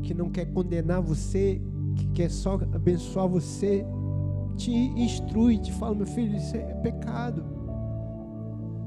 que 0.02 0.14
não 0.14 0.30
quer 0.30 0.46
condenar 0.46 1.02
você, 1.02 1.60
que 1.96 2.06
quer 2.12 2.30
só 2.30 2.54
abençoar 2.72 3.26
você, 3.26 3.84
te 4.56 4.70
instrui, 4.72 5.58
te 5.58 5.72
fala, 5.72 5.96
meu 5.96 6.06
filho, 6.06 6.36
isso 6.36 6.56
é 6.56 6.60
pecado. 6.74 7.44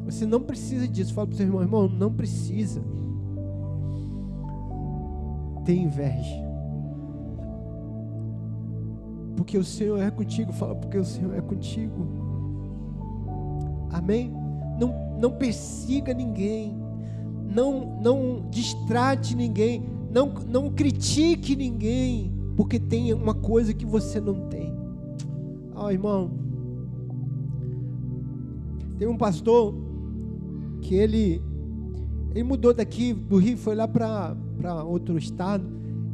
Você 0.06 0.26
não 0.26 0.40
precisa 0.40 0.88
disso. 0.88 1.14
Fala 1.14 1.28
para 1.28 1.34
o 1.34 1.38
seu 1.38 1.46
irmão, 1.46 1.62
irmão, 1.62 1.90
não 1.90 2.14
precisa. 2.14 2.82
Tem 5.66 5.84
inveja. 5.84 6.48
Porque 9.36 9.58
o 9.58 9.64
Senhor 9.64 10.00
é 10.00 10.10
contigo. 10.10 10.54
Fala, 10.54 10.74
porque 10.74 10.98
o 10.98 11.04
Senhor 11.04 11.36
é 11.36 11.42
contigo. 11.42 12.08
Amém? 13.92 14.34
Não, 14.80 15.18
não 15.20 15.32
persiga 15.32 16.14
ninguém. 16.14 16.79
Não, 17.50 18.00
não 18.02 18.48
distrate 18.50 19.36
ninguém 19.36 20.00
não, 20.12 20.34
não 20.48 20.72
critique 20.72 21.56
ninguém, 21.56 22.32
porque 22.56 22.80
tem 22.80 23.14
uma 23.14 23.34
coisa 23.34 23.74
que 23.74 23.86
você 23.86 24.20
não 24.20 24.48
tem. 24.50 24.74
Ó 25.76 25.86
oh, 25.86 25.92
irmão, 25.92 26.32
tem 28.98 29.08
um 29.08 29.18
pastor 29.18 29.76
que 30.82 30.96
ele, 30.96 31.42
ele 32.32 32.44
mudou 32.44 32.74
daqui 32.74 33.14
do 33.14 33.38
Rio, 33.38 33.58
foi 33.58 33.76
lá 33.76 33.88
para 33.88 34.84
outro 34.84 35.18
estado, 35.18 35.64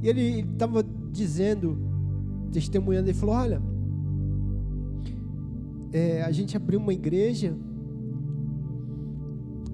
e 0.03 0.09
ele 0.09 0.41
estava 0.41 0.83
dizendo, 1.11 1.77
testemunhando, 2.51 3.07
ele 3.07 3.17
falou: 3.17 3.35
Olha, 3.35 3.61
é, 5.93 6.21
a 6.21 6.31
gente 6.31 6.57
abriu 6.57 6.79
uma 6.79 6.93
igreja, 6.93 7.55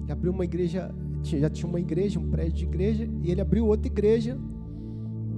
abriu 0.08 0.30
uma 0.30 0.44
igreja 0.44 0.94
já 1.22 1.48
tinha 1.48 1.68
uma 1.68 1.80
igreja, 1.80 2.18
um 2.18 2.30
prédio 2.30 2.52
de 2.52 2.64
igreja, 2.64 3.08
e 3.22 3.30
ele 3.30 3.40
abriu 3.40 3.66
outra 3.66 3.86
igreja, 3.86 4.38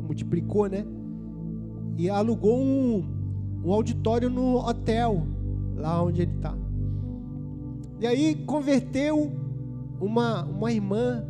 multiplicou, 0.07 0.67
né? 0.67 0.85
E 1.97 2.09
alugou 2.11 2.59
um, 2.59 3.05
um 3.65 3.73
auditório 3.73 4.29
no 4.29 4.57
hotel, 4.57 5.27
lá 5.77 6.03
onde 6.03 6.23
ele 6.23 6.35
está. 6.35 6.57
E 8.01 8.07
aí 8.07 8.35
converteu 8.47 9.33
uma, 10.01 10.45
uma 10.45 10.73
irmã, 10.73 11.25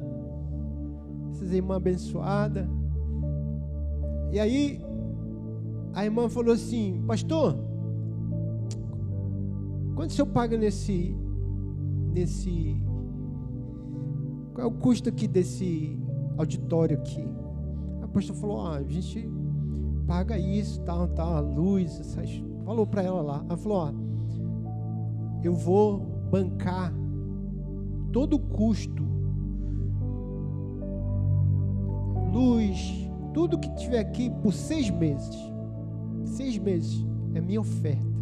essas 1.30 1.52
irmãs 1.52 1.76
abençoadas. 1.76 2.66
E 4.32 4.40
aí 4.40 4.80
a 5.92 6.04
irmã 6.04 6.28
falou 6.28 6.54
assim, 6.54 7.02
pastor, 7.06 7.56
quanto 9.94 10.10
o 10.10 10.12
senhor 10.12 10.26
paga 10.26 10.56
nesse, 10.56 11.16
nesse 12.12 12.76
qual 14.54 14.64
é 14.64 14.70
o 14.70 14.72
custo 14.72 15.08
aqui 15.08 15.26
desse 15.26 15.98
auditório 16.38 16.96
aqui? 16.96 17.28
A 18.00 18.06
pastor 18.06 18.36
falou: 18.36 18.66
ah, 18.66 18.76
a 18.76 18.82
gente 18.84 19.28
paga 20.06 20.38
isso, 20.38 20.80
tal, 20.82 21.08
tal, 21.08 21.36
a 21.36 21.40
luz, 21.40 21.98
essas... 21.98 22.30
falou 22.64 22.86
para 22.86 23.02
ela 23.02 23.20
lá. 23.20 23.44
Ela 23.48 23.58
falou: 23.58 23.78
ó, 23.78 23.92
eu 25.42 25.54
vou 25.54 25.98
bancar 26.30 26.94
todo 28.12 28.34
o 28.34 28.38
custo, 28.38 29.02
luz, 32.32 33.10
tudo 33.32 33.58
que 33.58 33.74
tiver 33.74 33.98
aqui 33.98 34.30
por 34.40 34.52
seis 34.52 34.88
meses. 34.88 35.36
Seis 36.24 36.56
meses 36.58 37.04
é 37.34 37.40
minha 37.40 37.60
oferta. 37.60 38.14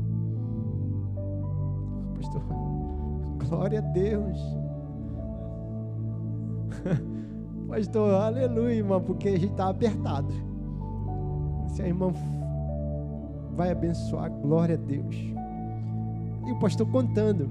Pastor, 2.17 2.43
glória 3.47 3.81
a 3.81 3.83
Deus. 3.83 4.62
Pastor, 7.69 8.15
aleluia, 8.15 8.75
irmão, 8.75 9.01
porque 9.01 9.29
a 9.29 9.39
gente 9.39 9.53
está 9.53 9.69
apertado. 9.69 10.33
Se 11.69 11.83
a 11.83 11.89
irmã 11.89 12.13
vai 13.55 13.71
abençoar, 13.71 14.31
glória 14.31 14.75
a 14.75 14.79
Deus. 14.79 15.17
E 16.47 16.51
o 16.51 16.59
pastor 16.59 16.87
contando. 16.89 17.49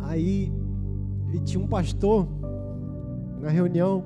Aí, 0.00 0.52
e 1.32 1.38
tinha 1.40 1.62
um 1.62 1.66
pastor 1.66 2.28
na 3.40 3.48
reunião 3.48 4.04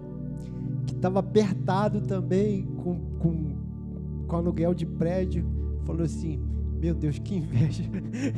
que 0.87 0.95
estava 0.95 1.21
apertado 1.21 2.01
também 2.01 2.65
com, 2.83 2.97
com, 3.19 3.57
com 4.27 4.37
aluguel 4.37 4.75
de 4.75 4.87
prédio. 4.87 5.45
Falou 5.85 6.03
assim: 6.03 6.41
Meu 6.81 6.95
Deus, 6.95 7.19
que 7.19 7.37
inveja! 7.37 7.85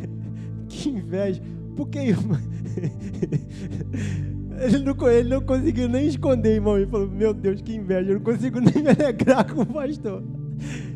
que 0.69 0.88
inveja! 0.88 1.43
Porque, 1.77 1.99
irmão. 1.99 2.38
Ele 4.61 4.79
não, 4.79 5.09
ele 5.09 5.29
não 5.29 5.41
conseguiu 5.41 5.88
nem 5.88 6.07
esconder, 6.07 6.55
irmão. 6.55 6.77
Ele 6.77 6.87
falou: 6.87 7.09
Meu 7.09 7.33
Deus, 7.33 7.61
que 7.61 7.75
inveja. 7.75 8.11
Eu 8.11 8.15
não 8.17 8.23
consigo 8.23 8.61
nem 8.61 8.83
me 8.83 8.91
alegrar 8.91 9.53
com 9.53 9.62
o 9.62 9.67
pastor. 9.67 10.23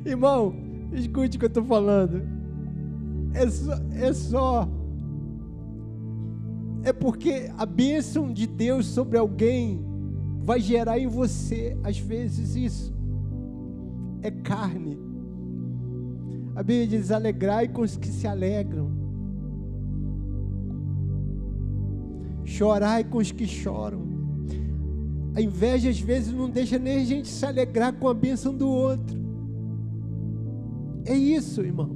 Irmão, 0.04 0.54
escute 0.92 1.36
o 1.36 1.40
que 1.40 1.44
eu 1.46 1.48
estou 1.48 1.64
falando. 1.64 2.22
É 3.34 3.48
só, 3.48 3.72
é 3.92 4.12
só. 4.12 4.68
É 6.84 6.92
porque 6.92 7.50
a 7.58 7.66
bênção 7.66 8.32
de 8.32 8.46
Deus 8.46 8.86
sobre 8.86 9.18
alguém 9.18 9.84
vai 10.40 10.60
gerar 10.60 10.98
em 10.98 11.08
você, 11.08 11.76
às 11.82 11.98
vezes, 11.98 12.54
isso. 12.54 12.94
É 14.22 14.30
carne. 14.30 14.96
A 16.54 16.62
Bíblia 16.62 16.86
diz: 16.86 17.10
alegrai 17.10 17.68
com 17.68 17.82
os 17.82 17.96
que 17.96 18.08
se 18.08 18.26
alegram. 18.26 19.05
Chorai 22.46 23.02
com 23.02 23.18
os 23.18 23.32
que 23.32 23.46
choram. 23.46 24.06
A 25.34 25.42
inveja 25.42 25.90
às 25.90 26.00
vezes 26.00 26.32
não 26.32 26.48
deixa 26.48 26.78
nem 26.78 27.02
a 27.02 27.04
gente 27.04 27.28
se 27.28 27.44
alegrar 27.44 27.92
com 27.92 28.08
a 28.08 28.14
bênção 28.14 28.54
do 28.54 28.68
outro. 28.68 29.18
É 31.04 31.14
isso, 31.14 31.60
irmão. 31.60 31.90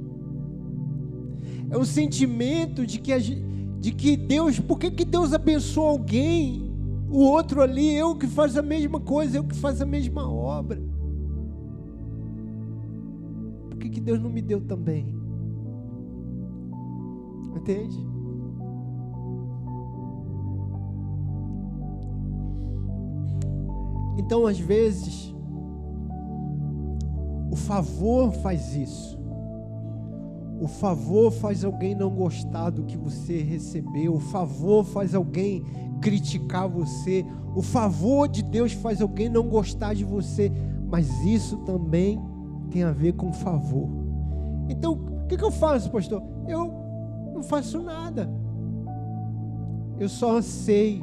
É 1.69 1.77
um 1.77 1.85
sentimento 1.85 2.85
de 2.85 2.99
que, 2.99 3.13
a, 3.13 3.17
de 3.17 3.91
que 3.93 4.17
Deus, 4.17 4.59
por 4.59 4.77
que, 4.77 4.91
que 4.91 5.05
Deus 5.05 5.33
abençoa 5.33 5.89
alguém, 5.89 6.69
o 7.09 7.19
outro 7.19 7.61
ali, 7.61 7.93
eu 7.95 8.13
que 8.15 8.27
faço 8.27 8.59
a 8.59 8.61
mesma 8.61 8.99
coisa, 8.99 9.37
eu 9.37 9.43
que 9.45 9.55
faço 9.55 9.81
a 9.81 9.85
mesma 9.85 10.29
obra. 10.29 10.81
Por 13.69 13.77
que, 13.77 13.89
que 13.89 14.01
Deus 14.01 14.19
não 14.21 14.29
me 14.29 14.41
deu 14.41 14.59
também? 14.61 15.15
Entende? 17.55 18.11
Então, 24.21 24.45
às 24.45 24.59
vezes, 24.59 25.33
o 27.51 27.55
favor 27.55 28.31
faz 28.31 28.75
isso. 28.75 29.19
O 30.61 30.67
favor 30.67 31.31
faz 31.31 31.65
alguém 31.65 31.95
não 31.95 32.11
gostar 32.11 32.69
do 32.69 32.83
que 32.83 32.95
você 32.95 33.41
recebeu. 33.41 34.13
O 34.13 34.19
favor 34.19 34.85
faz 34.85 35.15
alguém 35.15 35.63
criticar 35.99 36.69
você. 36.69 37.25
O 37.55 37.63
favor 37.63 38.27
de 38.27 38.43
Deus 38.43 38.73
faz 38.73 39.01
alguém 39.01 39.27
não 39.27 39.49
gostar 39.49 39.95
de 39.95 40.05
você. 40.05 40.51
Mas 40.87 41.09
isso 41.25 41.57
também 41.65 42.21
tem 42.69 42.83
a 42.83 42.91
ver 42.91 43.13
com 43.13 43.33
favor. 43.33 43.89
Então, 44.69 44.93
o 45.23 45.27
que, 45.27 45.43
eu 45.43 45.51
faço, 45.51 45.89
pastor? 45.89 46.21
Eu 46.47 46.71
não 47.33 47.41
faço 47.41 47.81
nada. 47.81 48.31
Eu 49.99 50.07
só 50.07 50.43
sei 50.43 51.01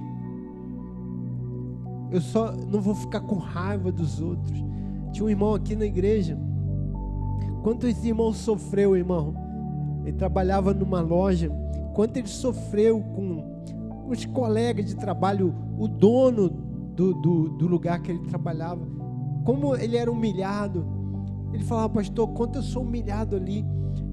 eu 2.10 2.20
só 2.20 2.52
não 2.52 2.80
vou 2.80 2.94
ficar 2.94 3.20
com 3.20 3.36
raiva 3.36 3.92
dos 3.92 4.20
outros. 4.20 4.64
Tinha 5.12 5.26
um 5.26 5.30
irmão 5.30 5.54
aqui 5.54 5.76
na 5.76 5.84
igreja. 5.84 6.38
Quanto 7.62 7.86
esse 7.86 8.08
irmão 8.08 8.32
sofreu, 8.32 8.96
irmão? 8.96 9.34
Ele 10.04 10.16
trabalhava 10.16 10.72
numa 10.72 11.00
loja. 11.00 11.50
Quanto 11.94 12.16
ele 12.16 12.28
sofreu 12.28 13.00
com 13.00 13.44
os 14.08 14.24
colegas 14.24 14.86
de 14.86 14.96
trabalho, 14.96 15.54
o 15.76 15.86
dono 15.86 16.48
do, 16.48 17.12
do, 17.14 17.48
do 17.50 17.66
lugar 17.66 18.00
que 18.00 18.10
ele 18.10 18.24
trabalhava. 18.26 18.86
Como 19.44 19.76
ele 19.76 19.96
era 19.96 20.10
humilhado. 20.10 20.86
Ele 21.52 21.64
falava, 21.64 21.90
pastor, 21.90 22.28
quanto 22.28 22.56
eu 22.56 22.62
sou 22.62 22.82
humilhado 22.82 23.36
ali. 23.36 23.64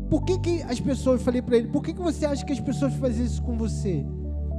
Por 0.10 0.24
que, 0.24 0.38
que 0.40 0.62
as 0.64 0.80
pessoas, 0.80 1.22
falei 1.22 1.42
para 1.42 1.58
ele, 1.58 1.68
por 1.68 1.82
que, 1.82 1.94
que 1.94 2.02
você 2.02 2.26
acha 2.26 2.46
que 2.46 2.54
as 2.54 2.60
pessoas 2.60 2.94
fazem 2.96 3.26
isso 3.26 3.42
com 3.42 3.58
você? 3.58 4.06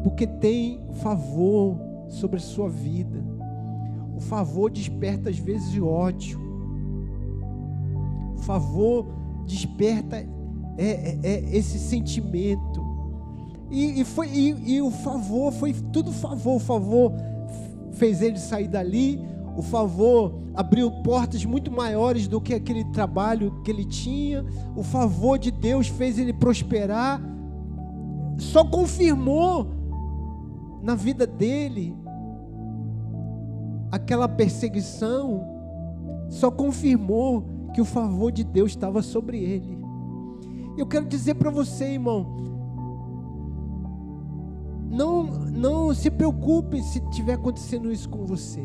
Porque 0.03 0.27
tem 0.27 0.85
favor 1.01 1.79
sobre 2.09 2.37
a 2.37 2.41
sua 2.41 2.69
vida. 2.69 3.25
O 4.17 4.21
favor 4.21 4.71
desperta 4.71 5.29
às 5.29 5.39
vezes 5.39 5.81
ódio. 5.81 6.41
O 8.35 8.39
favor 8.39 9.07
desperta 9.47 10.17
é, 10.17 10.29
é, 10.79 11.19
é 11.23 11.57
esse 11.57 11.79
sentimento. 11.79 12.85
E, 13.71 14.01
e 14.01 14.05
foi, 14.05 14.29
e, 14.29 14.77
e, 14.77 14.83
o 14.83 14.91
favor, 14.91 15.53
foi 15.53 15.73
tudo 15.93 16.13
favor. 16.13 16.57
O 16.57 16.61
favor 16.61 17.13
fez 17.93 18.23
ele 18.23 18.39
sair 18.39 18.69
dali. 18.69 19.21
O 19.57 19.63
favor 19.63 20.35
abriu 20.55 20.91
portas 20.91 21.45
muito 21.45 21.71
maiores 21.71 22.29
do 22.29 22.41
que 22.41 22.55
aquele 22.55 22.85
trabalho 22.85 23.61
que 23.65 23.71
ele 23.71 23.85
tinha. 23.85 24.45
O 24.75 24.83
favor 24.83 25.39
de 25.39 25.51
Deus 25.51 25.89
fez 25.89 26.19
ele 26.19 26.33
prosperar. 26.33 27.21
Só 28.39 28.65
confirmou 28.65 29.76
na 30.87 30.95
vida 30.95 31.27
dele 31.27 31.97
aquela 33.91 34.29
perseguição. 34.29 35.45
Só 36.29 36.49
confirmou 36.49 37.45
que 37.75 37.81
o 37.81 37.85
favor 37.85 38.31
de 38.31 38.45
Deus 38.45 38.71
estava 38.71 39.03
sobre 39.03 39.39
ele. 39.39 39.77
Eu 40.79 40.87
quero 40.87 41.07
dizer 41.07 41.35
para 41.35 41.51
você, 41.51 41.93
irmão, 41.93 42.37
não, 44.89 45.25
não 45.25 45.93
se 45.93 46.11
preocupe 46.11 46.81
se 46.83 47.01
estiver 47.01 47.35
acontecendo 47.35 47.93
isso 47.93 48.09
com 48.09 48.25
você. 48.25 48.65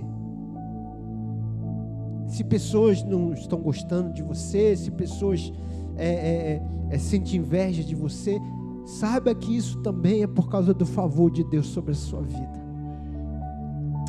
Se 2.28 2.43
pessoas 2.43 3.03
não 3.03 3.34
estão 3.34 3.59
gostando 3.59 4.13
de 4.13 4.22
você, 4.22 4.76
se 4.76 4.91
pessoas 4.91 5.51
é, 5.97 6.07
é, 6.07 6.61
é, 6.91 6.97
sentem 6.99 7.39
inveja 7.39 7.84
de 7.84 7.95
você, 7.95 8.39
saiba 8.86 9.34
que 9.34 9.55
isso 9.55 9.79
também 9.79 10.23
é 10.23 10.27
por 10.27 10.49
causa 10.49 10.73
do 10.73 10.86
favor 10.86 11.29
de 11.32 11.43
Deus 11.43 11.67
sobre 11.67 11.91
a 11.91 11.95
sua 11.95 12.21
vida. 12.21 12.61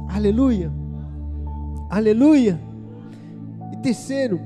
Aleluia. 0.08 0.72
Aleluia. 1.88 2.60
E 3.72 3.76
terceiro, 3.78 4.40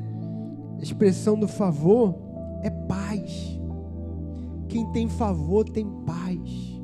a 0.78 0.82
expressão 0.82 1.38
do 1.38 1.48
favor 1.48 2.14
é 2.62 2.70
paz. 2.70 3.58
Quem 4.68 4.86
tem 4.92 5.08
favor 5.08 5.64
tem 5.68 5.86
paz. 6.04 6.76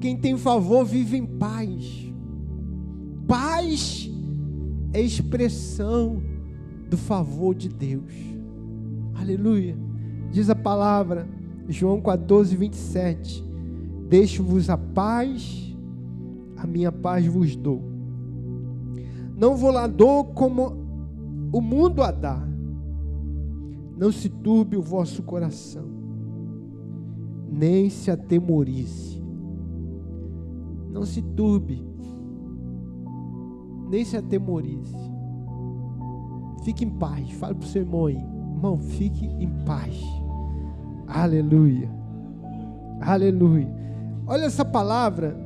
Quem 0.00 0.16
tem 0.16 0.36
favor 0.36 0.84
vive 0.84 1.16
em 1.16 1.26
paz. 1.26 2.12
Paz 3.26 4.10
é 4.92 5.00
expressão 5.00 6.22
do 6.88 6.96
favor 6.96 7.54
de 7.54 7.68
Deus. 7.68 8.12
Aleluia. 9.14 9.76
Diz 10.30 10.50
a 10.50 10.54
palavra, 10.54 11.26
João 11.68 12.00
14, 12.00 12.56
27. 12.56 13.44
Deixo-vos 14.08 14.68
a 14.68 14.76
paz, 14.76 15.74
a 16.56 16.66
minha 16.66 16.92
paz 16.92 17.26
vos 17.26 17.56
dou. 17.56 17.82
Não 19.36 19.56
vou 19.56 19.70
lá 19.70 19.86
dou 19.86 20.24
como 20.24 20.76
o 21.52 21.60
mundo 21.60 22.02
a 22.02 22.10
dá. 22.10 22.40
Não 23.96 24.10
se 24.10 24.28
turbe 24.28 24.76
o 24.76 24.82
vosso 24.82 25.22
coração, 25.22 25.84
nem 27.50 27.88
se 27.88 28.10
atemorize. 28.10 29.22
Não 30.90 31.06
se 31.06 31.22
turbe, 31.22 31.82
nem 33.88 34.04
se 34.04 34.16
atemorize. 34.16 34.96
Fique 36.64 36.84
em 36.84 36.90
paz. 36.90 37.30
Fale 37.32 37.54
para 37.54 37.64
o 37.64 37.68
seu 37.68 37.82
irmão 37.82 38.06
aí, 38.06 38.16
irmão, 38.16 38.78
fique 38.78 39.24
em 39.24 39.48
paz. 39.64 40.21
Aleluia, 41.14 41.90
aleluia. 42.98 43.68
Olha 44.26 44.46
essa 44.46 44.64
palavra, 44.64 45.36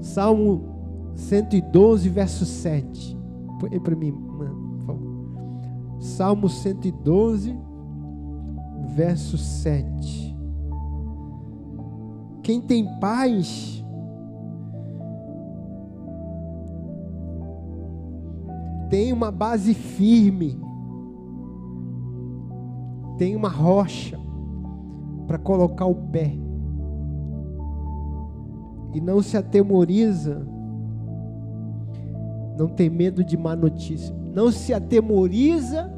Salmo 0.00 1.12
112, 1.14 2.08
verso 2.08 2.46
7. 2.46 3.18
Põe 3.58 3.78
para 3.78 3.94
mim, 3.94 4.12
mano, 4.12 4.78
por 4.78 4.86
favor. 4.86 6.00
Salmo 6.00 6.48
112, 6.48 7.54
verso 8.94 9.36
7. 9.36 10.34
Quem 12.42 12.62
tem 12.62 12.98
paz 12.98 13.84
tem 18.88 19.12
uma 19.12 19.30
base 19.30 19.74
firme, 19.74 20.58
tem 23.18 23.36
uma 23.36 23.50
rocha 23.50 24.18
para 25.30 25.38
colocar 25.38 25.86
o 25.86 25.94
pé, 25.94 26.36
e 28.92 29.00
não 29.00 29.22
se 29.22 29.36
atemoriza, 29.36 30.44
não 32.58 32.66
tem 32.66 32.90
medo 32.90 33.22
de 33.22 33.36
má 33.36 33.54
notícia, 33.54 34.12
não 34.34 34.50
se 34.50 34.74
atemoriza 34.74 35.88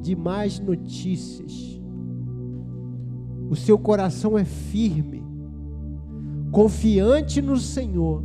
de 0.00 0.14
más 0.14 0.60
notícias, 0.60 1.82
o 3.50 3.56
seu 3.56 3.76
coração 3.76 4.38
é 4.38 4.44
firme, 4.44 5.26
confiante 6.52 7.42
no 7.42 7.56
Senhor. 7.56 8.22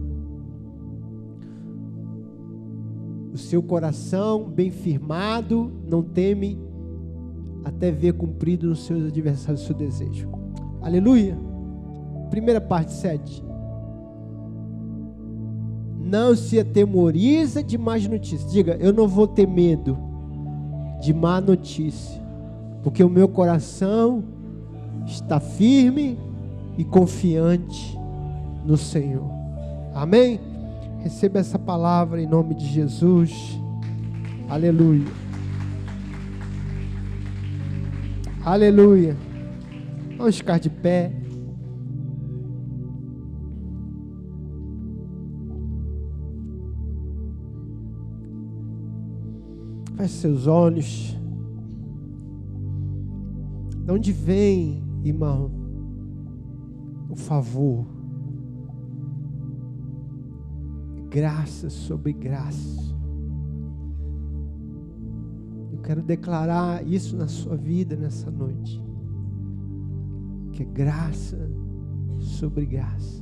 O 3.34 3.38
seu 3.40 3.64
coração 3.64 4.44
bem 4.48 4.70
firmado, 4.70 5.72
não 5.90 6.04
teme 6.04 6.62
até 7.64 7.92
ver 7.92 8.14
cumprido 8.14 8.68
nos 8.68 8.86
seus 8.86 9.06
adversários 9.06 9.64
o 9.64 9.66
seu 9.66 9.76
desejo. 9.76 10.30
Aleluia. 10.82 11.38
Primeira 12.30 12.60
parte 12.60 12.92
7. 12.92 13.44
Não 16.00 16.36
se 16.36 16.60
atemoriza 16.60 17.64
de 17.64 17.78
más 17.78 18.08
notícias. 18.08 18.52
Diga, 18.52 18.78
eu 18.80 18.92
não 18.94 19.08
vou 19.08 19.28
ter 19.28 19.48
medo 19.48 19.98
de 21.02 21.14
má 21.14 21.42
notícia, 21.42 22.22
porque 22.82 23.04
o 23.04 23.10
meu 23.10 23.28
coração 23.28 24.24
está 25.06 25.40
firme 25.40 26.18
e 26.78 26.84
confiante 26.84 27.98
no 28.66 28.78
Senhor. 28.78 29.30
Amém? 29.94 30.40
Receba 31.00 31.40
essa 31.40 31.60
palavra 31.60 32.22
em 32.22 32.28
nome 32.28 32.56
de 32.56 32.66
Jesus. 32.66 33.60
Aleluia. 34.50 35.23
Aleluia. 38.46 39.16
Vamos 40.18 40.38
ficar 40.38 40.60
de 40.60 40.70
pé. 40.70 41.12
Feche 49.96 50.14
seus 50.16 50.48
olhos. 50.48 51.18
De 53.86 53.92
onde 53.92 54.12
vem, 54.12 54.84
irmão, 55.04 55.52
o 57.10 57.16
favor? 57.16 57.94
graça 61.14 61.70
sobre 61.70 62.12
graça. 62.12 62.93
Quero 65.84 66.02
declarar 66.02 66.88
isso 66.88 67.16
na 67.16 67.28
sua 67.28 67.58
vida 67.58 67.96
nessa 67.96 68.32
noite. 68.32 68.82
Que 70.54 70.64
é 70.64 70.66
graça 70.66 71.38
sobre 72.20 72.66
graça. 72.66 73.22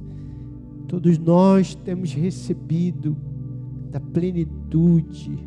Todos 0.87 1.17
nós 1.17 1.73
temos 1.73 2.13
recebido 2.13 3.17
da 3.89 3.99
plenitude 3.99 5.39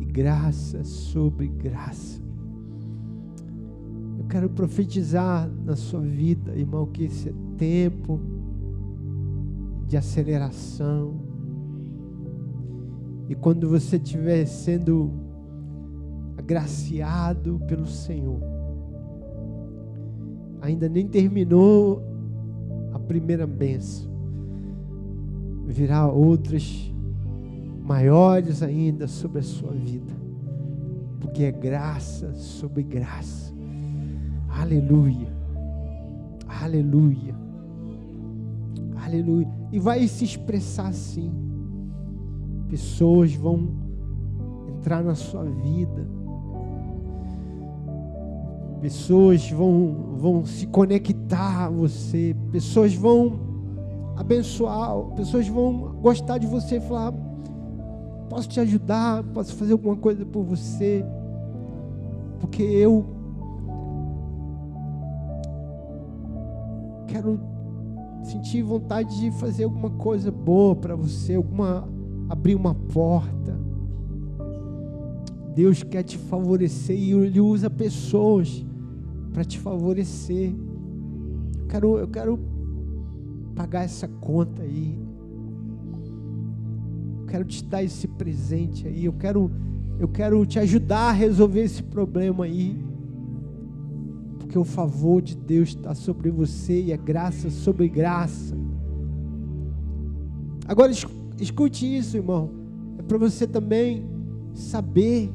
e 0.00 0.04
graça 0.06 0.82
sobre 0.84 1.48
graça. 1.48 2.22
Eu 4.18 4.24
quero 4.24 4.48
profetizar 4.48 5.50
na 5.64 5.76
sua 5.76 6.00
vida, 6.00 6.56
irmão, 6.56 6.86
que 6.86 7.04
esse 7.04 7.28
é 7.28 7.34
tempo 7.58 8.20
de 9.86 9.96
aceleração. 9.96 11.20
E 13.28 13.34
quando 13.34 13.68
você 13.68 13.96
estiver 13.96 14.46
sendo 14.46 15.23
agraciado 16.44 17.58
pelo 17.66 17.86
Senhor, 17.86 18.38
ainda 20.60 20.90
nem 20.90 21.08
terminou 21.08 22.02
a 22.92 22.98
primeira 22.98 23.46
bênção, 23.46 24.10
virá 25.66 26.06
outras 26.06 26.92
maiores 27.82 28.62
ainda 28.62 29.08
sobre 29.08 29.38
a 29.38 29.42
sua 29.42 29.72
vida, 29.72 30.12
porque 31.18 31.44
é 31.44 31.50
graça 31.50 32.34
sobre 32.34 32.82
graça. 32.82 33.54
Aleluia, 34.50 35.32
aleluia, 36.46 37.34
aleluia 39.02 39.48
e 39.72 39.78
vai 39.78 40.06
se 40.06 40.24
expressar 40.24 40.88
assim. 40.88 41.32
Pessoas 42.68 43.34
vão 43.34 43.68
entrar 44.68 45.02
na 45.02 45.14
sua 45.14 45.44
vida. 45.44 46.13
Pessoas 48.84 49.50
vão, 49.50 50.14
vão 50.18 50.44
se 50.44 50.66
conectar 50.66 51.64
a 51.64 51.70
você. 51.70 52.36
Pessoas 52.52 52.94
vão 52.94 53.32
abençoar. 54.16 54.96
Pessoas 55.16 55.48
vão 55.48 55.96
gostar 56.02 56.36
de 56.36 56.46
você 56.46 56.76
e 56.76 56.80
falar: 56.80 57.12
Posso 58.28 58.48
te 58.48 58.60
ajudar? 58.60 59.24
Posso 59.32 59.54
fazer 59.54 59.72
alguma 59.72 59.96
coisa 59.96 60.26
por 60.26 60.44
você? 60.44 61.04
porque 62.44 62.62
eu 62.62 63.06
quero 67.08 67.40
sentir 68.22 68.62
vontade 68.62 69.18
de 69.18 69.30
fazer 69.30 69.64
alguma 69.64 69.88
coisa 69.88 70.30
boa 70.30 70.76
para 70.76 70.94
você, 70.94 71.36
alguma 71.36 71.88
abrir 72.28 72.54
uma 72.54 72.74
porta. 72.74 73.58
Deus 75.54 75.82
quer 75.82 76.02
te 76.02 76.18
favorecer 76.18 76.98
e 76.98 77.12
Ele 77.12 77.40
usa 77.40 77.70
pessoas 77.70 78.62
para 79.34 79.44
te 79.44 79.58
favorecer. 79.58 80.54
Eu 81.58 81.66
quero, 81.66 81.98
eu 81.98 82.08
quero 82.08 82.38
pagar 83.56 83.82
essa 83.82 84.06
conta 84.06 84.62
aí. 84.62 84.96
Eu 87.18 87.26
quero 87.26 87.44
te 87.44 87.64
dar 87.64 87.82
esse 87.82 88.06
presente 88.06 88.86
aí. 88.86 89.04
Eu 89.04 89.12
quero, 89.12 89.50
eu 89.98 90.06
quero 90.06 90.46
te 90.46 90.60
ajudar 90.60 91.08
a 91.08 91.12
resolver 91.12 91.62
esse 91.62 91.82
problema 91.82 92.44
aí. 92.44 92.78
Porque 94.38 94.56
o 94.56 94.64
favor 94.64 95.20
de 95.20 95.36
Deus 95.36 95.70
está 95.70 95.96
sobre 95.96 96.30
você 96.30 96.80
e 96.80 96.92
a 96.92 96.96
graça 96.96 97.50
sobre 97.50 97.88
graça. 97.88 98.56
Agora 100.68 100.92
escute 101.40 101.84
isso, 101.84 102.16
irmão. 102.16 102.50
É 102.98 103.02
para 103.02 103.18
você 103.18 103.48
também 103.48 104.06
saber 104.54 105.32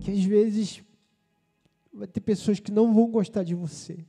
que 0.00 0.10
às 0.10 0.24
vezes 0.24 0.82
vai 2.02 2.08
ter 2.08 2.20
pessoas 2.20 2.58
que 2.58 2.72
não 2.72 2.92
vão 2.92 3.08
gostar 3.12 3.44
de 3.44 3.54
você. 3.54 4.04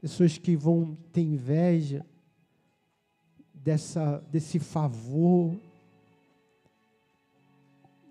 Pessoas 0.00 0.36
que 0.36 0.56
vão 0.56 0.96
ter 1.12 1.20
inveja 1.20 2.04
dessa, 3.54 4.18
desse 4.32 4.58
favor. 4.58 5.56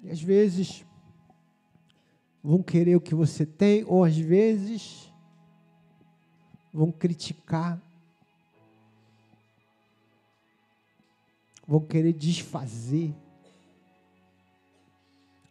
E 0.01 0.09
às 0.09 0.21
vezes 0.21 0.85
vão 2.41 2.63
querer 2.63 2.95
o 2.95 3.01
que 3.01 3.13
você 3.13 3.45
tem, 3.45 3.83
ou 3.83 4.05
às 4.05 4.15
vezes 4.15 5.11
vão 6.71 6.93
criticar, 6.93 7.77
vão 11.67 11.81
querer 11.81 12.13
desfazer 12.13 13.13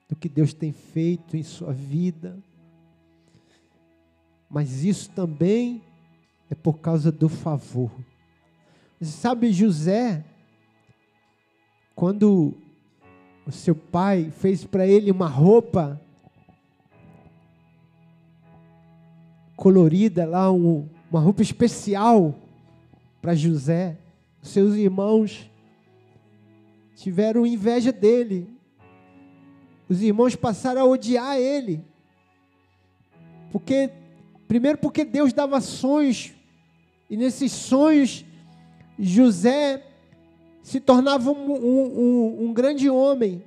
do 0.08 0.16
que 0.16 0.26
Deus 0.26 0.54
tem 0.54 0.72
feito 0.72 1.36
em 1.36 1.42
sua 1.42 1.74
vida. 1.74 2.42
Mas 4.52 4.84
isso 4.84 5.08
também 5.08 5.82
é 6.50 6.54
por 6.54 6.78
causa 6.78 7.10
do 7.10 7.26
favor. 7.26 7.90
Você 9.00 9.10
sabe, 9.10 9.50
José, 9.50 10.22
quando 11.96 12.52
o 13.46 13.50
seu 13.50 13.74
pai 13.74 14.30
fez 14.30 14.62
para 14.62 14.86
ele 14.86 15.10
uma 15.10 15.26
roupa 15.26 15.98
colorida 19.56 20.26
lá, 20.26 20.52
um, 20.52 20.86
uma 21.10 21.20
roupa 21.20 21.40
especial 21.40 22.34
para 23.22 23.34
José, 23.34 23.96
seus 24.42 24.74
irmãos 24.74 25.50
tiveram 26.94 27.46
inveja 27.46 27.90
dele. 27.90 28.54
Os 29.88 30.02
irmãos 30.02 30.36
passaram 30.36 30.82
a 30.82 30.84
odiar 30.84 31.38
ele. 31.38 31.82
Porque 33.50 33.90
Primeiro, 34.52 34.76
porque 34.76 35.02
Deus 35.02 35.32
dava 35.32 35.62
sonhos, 35.62 36.30
e 37.08 37.16
nesses 37.16 37.50
sonhos, 37.52 38.22
José 38.98 39.82
se 40.62 40.78
tornava 40.78 41.30
um, 41.30 41.52
um, 41.52 42.00
um, 42.00 42.44
um 42.44 42.52
grande 42.52 42.90
homem. 42.90 43.42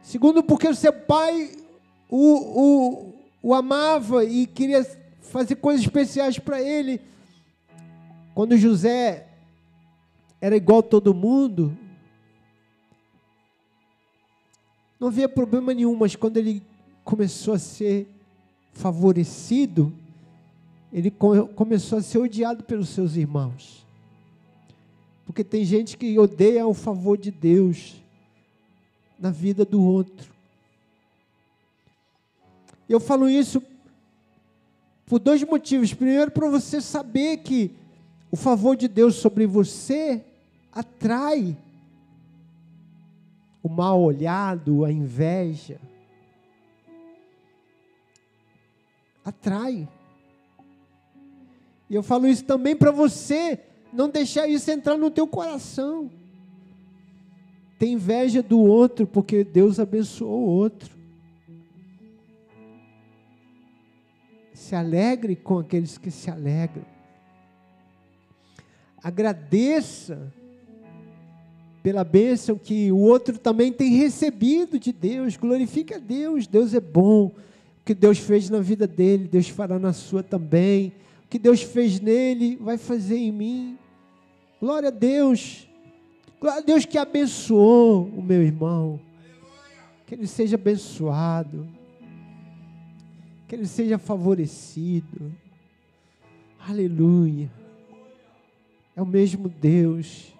Segundo, 0.00 0.42
porque 0.42 0.66
o 0.66 0.74
seu 0.74 0.90
pai 0.90 1.54
o, 2.08 2.16
o, 2.62 3.14
o 3.42 3.54
amava 3.54 4.24
e 4.24 4.46
queria 4.46 4.82
fazer 5.20 5.56
coisas 5.56 5.84
especiais 5.84 6.38
para 6.38 6.58
ele. 6.58 6.98
Quando 8.34 8.56
José 8.56 9.26
era 10.40 10.56
igual 10.56 10.78
a 10.78 10.84
todo 10.84 11.12
mundo, 11.12 11.76
não 14.98 15.08
havia 15.08 15.28
problema 15.28 15.74
nenhum, 15.74 15.94
mas 15.94 16.16
quando 16.16 16.38
ele 16.38 16.62
começou 17.04 17.52
a 17.52 17.58
ser 17.58 18.08
favorecido, 18.72 19.92
ele 20.92 21.10
começou 21.10 21.98
a 21.98 22.02
ser 22.02 22.18
odiado 22.18 22.64
pelos 22.64 22.88
seus 22.88 23.16
irmãos. 23.16 23.86
Porque 25.24 25.44
tem 25.44 25.64
gente 25.64 25.96
que 25.96 26.18
odeia 26.18 26.66
o 26.66 26.74
favor 26.74 27.16
de 27.16 27.30
Deus 27.30 28.02
na 29.18 29.30
vida 29.30 29.64
do 29.64 29.82
outro. 29.82 30.32
Eu 32.88 33.00
falo 33.00 33.28
isso 33.28 33.62
por 35.06 35.18
dois 35.18 35.42
motivos. 35.44 35.94
Primeiro, 35.94 36.30
para 36.30 36.48
você 36.48 36.80
saber 36.80 37.38
que 37.38 37.70
o 38.30 38.36
favor 38.36 38.76
de 38.76 38.88
Deus 38.88 39.14
sobre 39.14 39.46
você 39.46 40.24
atrai 40.72 41.56
o 43.62 43.68
mal 43.68 44.02
olhado, 44.02 44.84
a 44.84 44.92
inveja. 44.92 45.80
Atrai. 49.24 49.88
E 51.88 51.94
eu 51.94 52.02
falo 52.02 52.26
isso 52.26 52.44
também 52.44 52.74
para 52.74 52.90
você 52.90 53.60
não 53.92 54.08
deixar 54.08 54.48
isso 54.48 54.70
entrar 54.70 54.96
no 54.96 55.10
teu 55.10 55.26
coração. 55.26 56.10
Tem 57.78 57.94
inveja 57.94 58.42
do 58.42 58.58
outro 58.60 59.06
porque 59.06 59.44
Deus 59.44 59.78
abençoou 59.78 60.44
o 60.44 60.50
outro. 60.50 60.90
Se 64.54 64.74
alegre 64.74 65.36
com 65.36 65.58
aqueles 65.58 65.98
que 65.98 66.10
se 66.10 66.30
alegram. 66.30 66.84
Agradeça 69.02 70.32
pela 71.82 72.04
bênção 72.04 72.56
que 72.56 72.92
o 72.92 72.98
outro 72.98 73.36
também 73.36 73.72
tem 73.72 73.96
recebido 73.96 74.78
de 74.78 74.92
Deus. 74.92 75.36
Glorifique 75.36 75.92
a 75.92 75.98
Deus. 75.98 76.46
Deus 76.46 76.72
é 76.72 76.80
bom. 76.80 77.32
O 77.82 77.84
que 77.84 77.94
Deus 77.94 78.16
fez 78.16 78.48
na 78.48 78.60
vida 78.60 78.86
dele, 78.86 79.26
Deus 79.26 79.48
fará 79.48 79.76
na 79.76 79.92
sua 79.92 80.22
também. 80.22 80.92
O 81.24 81.28
que 81.28 81.36
Deus 81.36 81.62
fez 81.62 81.98
nele, 81.98 82.54
vai 82.54 82.78
fazer 82.78 83.16
em 83.16 83.32
mim. 83.32 83.76
Glória 84.60 84.86
a 84.86 84.92
Deus. 84.92 85.68
Glória 86.40 86.60
a 86.60 86.64
Deus 86.64 86.86
que 86.86 86.96
abençoou 86.96 88.06
o 88.06 88.22
meu 88.22 88.40
irmão. 88.40 89.00
Que 90.06 90.14
ele 90.14 90.28
seja 90.28 90.54
abençoado. 90.54 91.66
Que 93.48 93.56
ele 93.56 93.66
seja 93.66 93.98
favorecido. 93.98 95.34
Aleluia. 96.60 97.50
É 98.94 99.02
o 99.02 99.06
mesmo 99.06 99.48
Deus. 99.48 100.32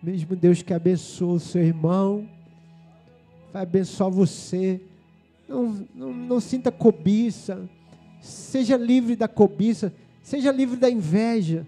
Mesmo 0.00 0.36
Deus 0.36 0.62
que 0.62 0.72
abençoou 0.72 1.34
o 1.34 1.40
seu 1.40 1.64
irmão 1.64 2.28
vai 3.52 3.62
abençoar 3.62 4.10
você. 4.10 4.80
Não, 5.48 5.86
não, 5.94 6.12
não 6.12 6.40
sinta 6.40 6.72
cobiça. 6.72 7.68
Seja 8.20 8.76
livre 8.76 9.14
da 9.14 9.28
cobiça. 9.28 9.92
Seja 10.22 10.50
livre 10.50 10.76
da 10.76 10.88
inveja. 10.88 11.66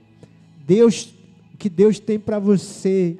Deus, 0.66 1.14
o 1.52 1.56
que 1.58 1.68
Deus 1.68 1.98
tem 1.98 2.18
para 2.18 2.38
você, 2.38 3.18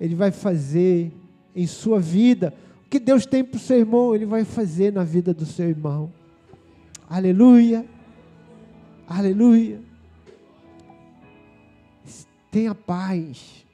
Ele 0.00 0.14
vai 0.14 0.30
fazer 0.30 1.10
em 1.56 1.66
sua 1.66 1.98
vida. 1.98 2.54
O 2.86 2.88
que 2.88 3.00
Deus 3.00 3.26
tem 3.26 3.42
para 3.42 3.56
o 3.56 3.60
seu 3.60 3.78
irmão, 3.78 4.14
Ele 4.14 4.26
vai 4.26 4.44
fazer 4.44 4.92
na 4.92 5.02
vida 5.02 5.34
do 5.34 5.44
seu 5.44 5.68
irmão. 5.68 6.12
Aleluia. 7.08 7.84
Aleluia. 9.08 9.80
Tenha 12.50 12.74
paz. 12.74 13.64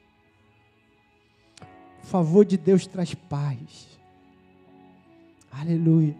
O 2.01 2.05
favor 2.07 2.45
de 2.45 2.57
Deus 2.57 2.87
traz 2.87 3.13
paz. 3.13 3.98
Aleluia. 5.51 6.15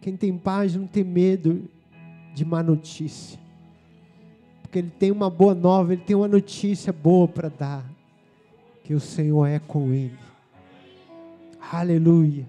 Quem 0.00 0.16
tem 0.16 0.36
paz 0.36 0.76
não 0.76 0.86
tem 0.86 1.04
medo 1.04 1.68
de 2.34 2.44
má 2.44 2.62
notícia. 2.62 3.38
Porque 4.62 4.78
ele 4.80 4.90
tem 4.90 5.10
uma 5.10 5.30
boa 5.30 5.54
nova, 5.54 5.92
ele 5.92 6.02
tem 6.02 6.16
uma 6.16 6.28
notícia 6.28 6.92
boa 6.92 7.28
para 7.28 7.48
dar. 7.48 7.84
Que 8.82 8.92
o 8.92 9.00
Senhor 9.00 9.46
é 9.46 9.58
com 9.58 9.92
ele. 9.92 10.18
Aleluia. 11.72 12.46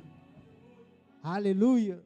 Aleluia. 1.24 2.00